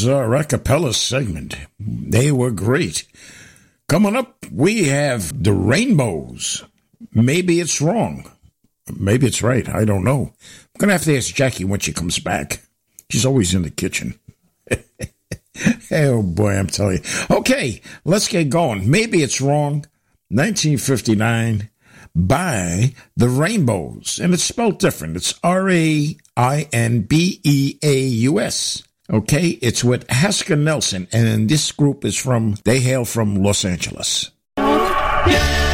a 0.05 0.19
uh, 0.19 0.43
cappella 0.43 0.95
segment. 0.95 1.57
They 1.79 2.33
were 2.33 2.51
great. 2.51 3.05
Coming 3.89 4.17
up, 4.17 4.47
we 4.53 4.85
have 4.85 5.43
the 5.43 5.53
Rainbows. 5.53 6.65
Maybe 7.13 7.61
it's 7.61 7.81
wrong. 7.81 8.31
Maybe 8.97 9.27
it's 9.27 9.43
right. 9.43 9.69
I 9.69 9.85
don't 9.85 10.05
know. 10.05 10.33
I'm 10.43 10.79
going 10.79 10.89
to 10.89 10.93
have 10.93 11.05
to 11.05 11.17
ask 11.17 11.35
Jackie 11.35 11.65
when 11.65 11.81
she 11.81 11.93
comes 11.93 12.19
back. 12.19 12.63
She's 13.11 13.27
always 13.27 13.55
in 13.55 13.63
the 13.63 13.71
kitchen. 13.71 14.19
oh 15.91 16.23
boy, 16.23 16.53
I'm 16.55 16.69
telling 16.69 16.99
you. 16.99 17.37
Okay, 17.39 17.83
let's 18.05 18.29
get 18.29 18.49
going. 18.49 18.91
Maybe 18.91 19.23
it's 19.23 19.41
wrong. 19.41 19.87
1959 20.29 21.69
by 22.15 22.95
the 23.17 23.29
Rainbows. 23.29 24.21
And 24.23 24.33
it's 24.33 24.45
spelled 24.45 24.79
different. 24.79 25.17
It's 25.17 25.35
R 25.43 25.69
A 25.69 26.17
I 26.37 26.69
N 26.73 27.03
B 27.03 27.41
E 27.43 27.79
A 27.83 28.01
U 28.01 28.41
S. 28.41 28.83
Okay, 29.13 29.49
it's 29.61 29.83
with 29.83 30.07
Hasker 30.09 30.57
Nelson. 30.57 31.09
And 31.13 31.49
this 31.49 31.73
group 31.73 32.05
is 32.05 32.17
from, 32.17 32.57
they 32.65 32.79
hail 32.79 33.05
from 33.05 33.43
Los 33.43 33.65
Angeles. 33.65 34.31
Maybe 34.57 35.70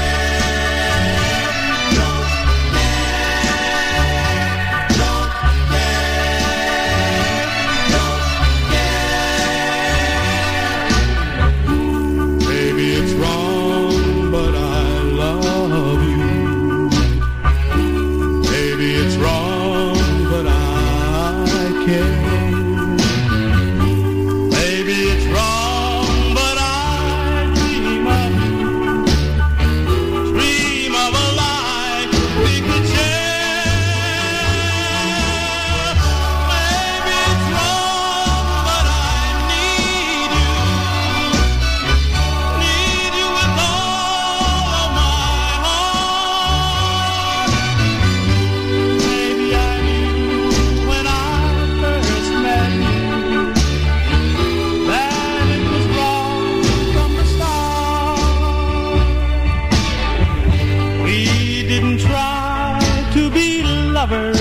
lovers. 63.96 64.38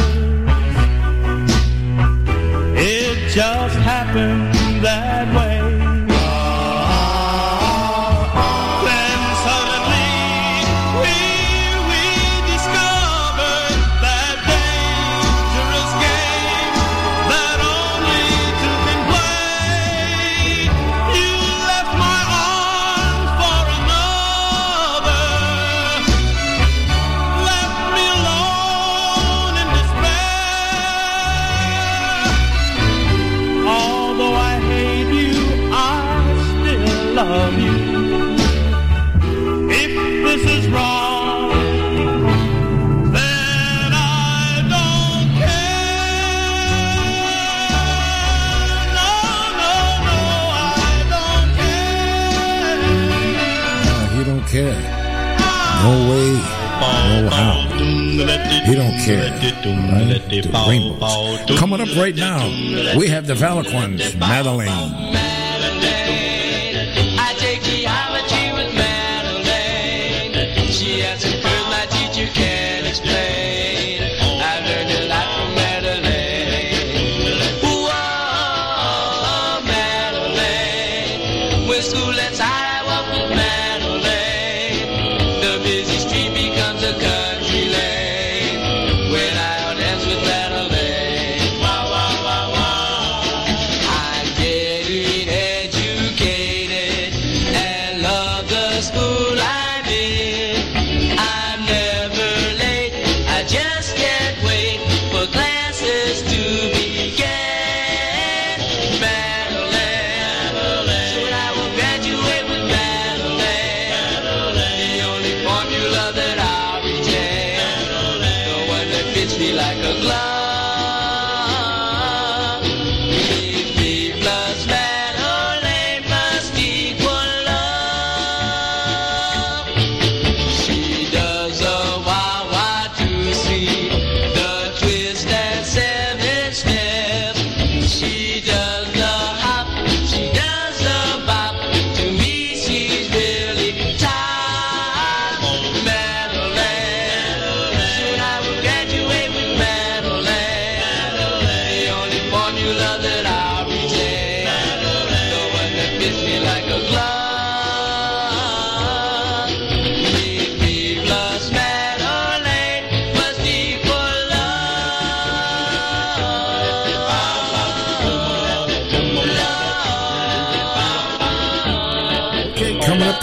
It 2.78 3.30
just 3.30 3.78
happened 3.78 4.45
He 58.66 58.74
don't 58.76 58.98
care. 59.00 59.32
Right? 60.52 61.58
Coming 61.58 61.82
up 61.82 61.96
right 61.96 62.16
now, 62.16 62.48
we 62.98 63.08
have 63.08 63.28
the 63.28 63.36
Valaquins, 63.36 64.18
Madeline. 64.18 65.05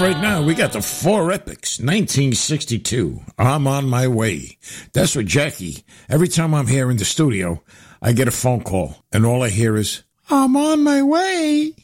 right 0.02 0.20
now, 0.20 0.42
we 0.42 0.54
got 0.54 0.72
the 0.72 0.82
Four 0.82 1.30
Epics, 1.30 1.78
1962. 1.78 3.20
I'm 3.38 3.68
on 3.68 3.88
my 3.88 4.08
way. 4.08 4.58
That's 4.92 5.14
what 5.14 5.26
Jackie, 5.26 5.84
every 6.08 6.26
time 6.26 6.54
I'm 6.54 6.66
here 6.66 6.90
in 6.90 6.96
the 6.96 7.04
studio, 7.04 7.62
I 8.00 8.10
get 8.10 8.26
a 8.26 8.32
phone 8.32 8.62
call, 8.64 8.96
and 9.12 9.24
all 9.24 9.44
I 9.44 9.48
hear 9.48 9.76
is, 9.76 10.02
I'm 10.28 10.56
on 10.56 10.82
my 10.82 11.04
way. 11.04 11.74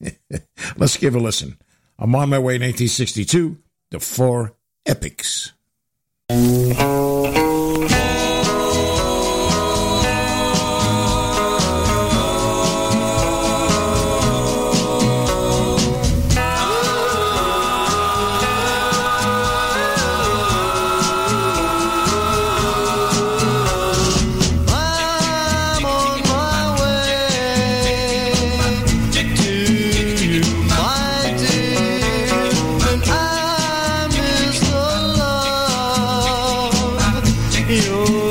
Let's 0.78 0.96
give 0.96 1.14
a 1.14 1.20
listen. 1.20 1.58
I'm 1.98 2.14
on 2.14 2.30
my 2.30 2.38
way, 2.38 2.54
1962, 2.54 3.58
the 3.90 4.00
Four 4.00 4.54
Epics. 4.86 5.52
you. 37.72 38.21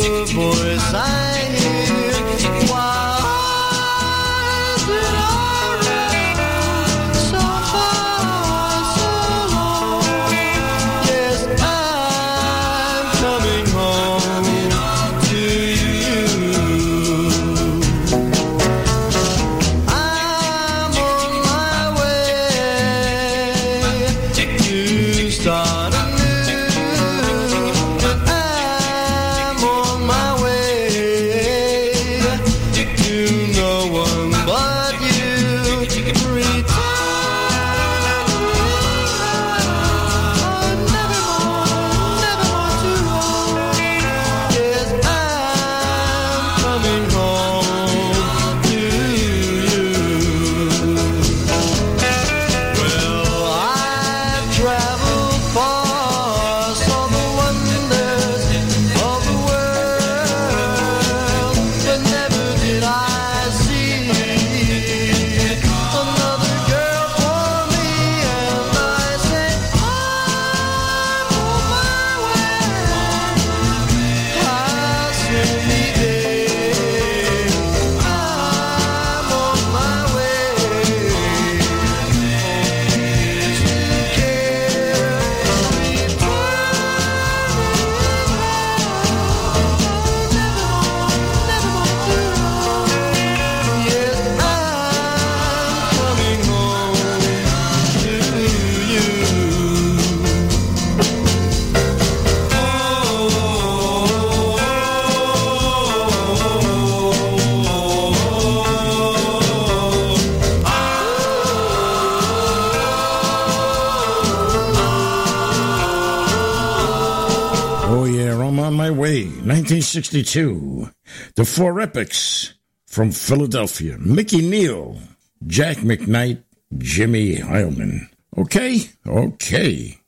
1962. 119.93 120.89
The 121.35 121.43
Four 121.43 121.81
Epics 121.81 122.53
from 122.88 123.11
Philadelphia. 123.11 123.97
Mickey 123.97 124.41
Neal, 124.41 124.97
Jack 125.45 125.77
McKnight, 125.77 126.43
Jimmy 126.77 127.35
Heilman. 127.35 128.07
Okay? 128.38 128.80
Okay. 129.05 129.99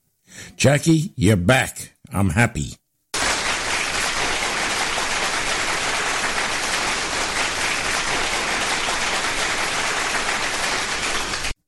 Jackie, 0.56 1.12
you're 1.18 1.36
back. 1.36 1.92
I'm 2.14 2.30
happy. 2.30 2.78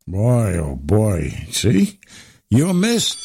Boy, 0.08 0.58
oh 0.58 0.80
boy. 0.82 1.34
See? 1.52 2.00
You're 2.50 2.74
missed. 2.74 3.25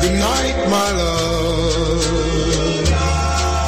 Good 0.00 0.18
night, 0.20 0.56
my 0.70 0.90
love. 0.92 2.04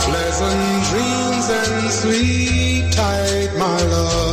Pleasant 0.06 0.84
dreams 0.90 1.46
and 1.50 1.90
sweet 1.92 2.92
tight, 2.92 3.50
my 3.58 3.82
love. 3.82 4.27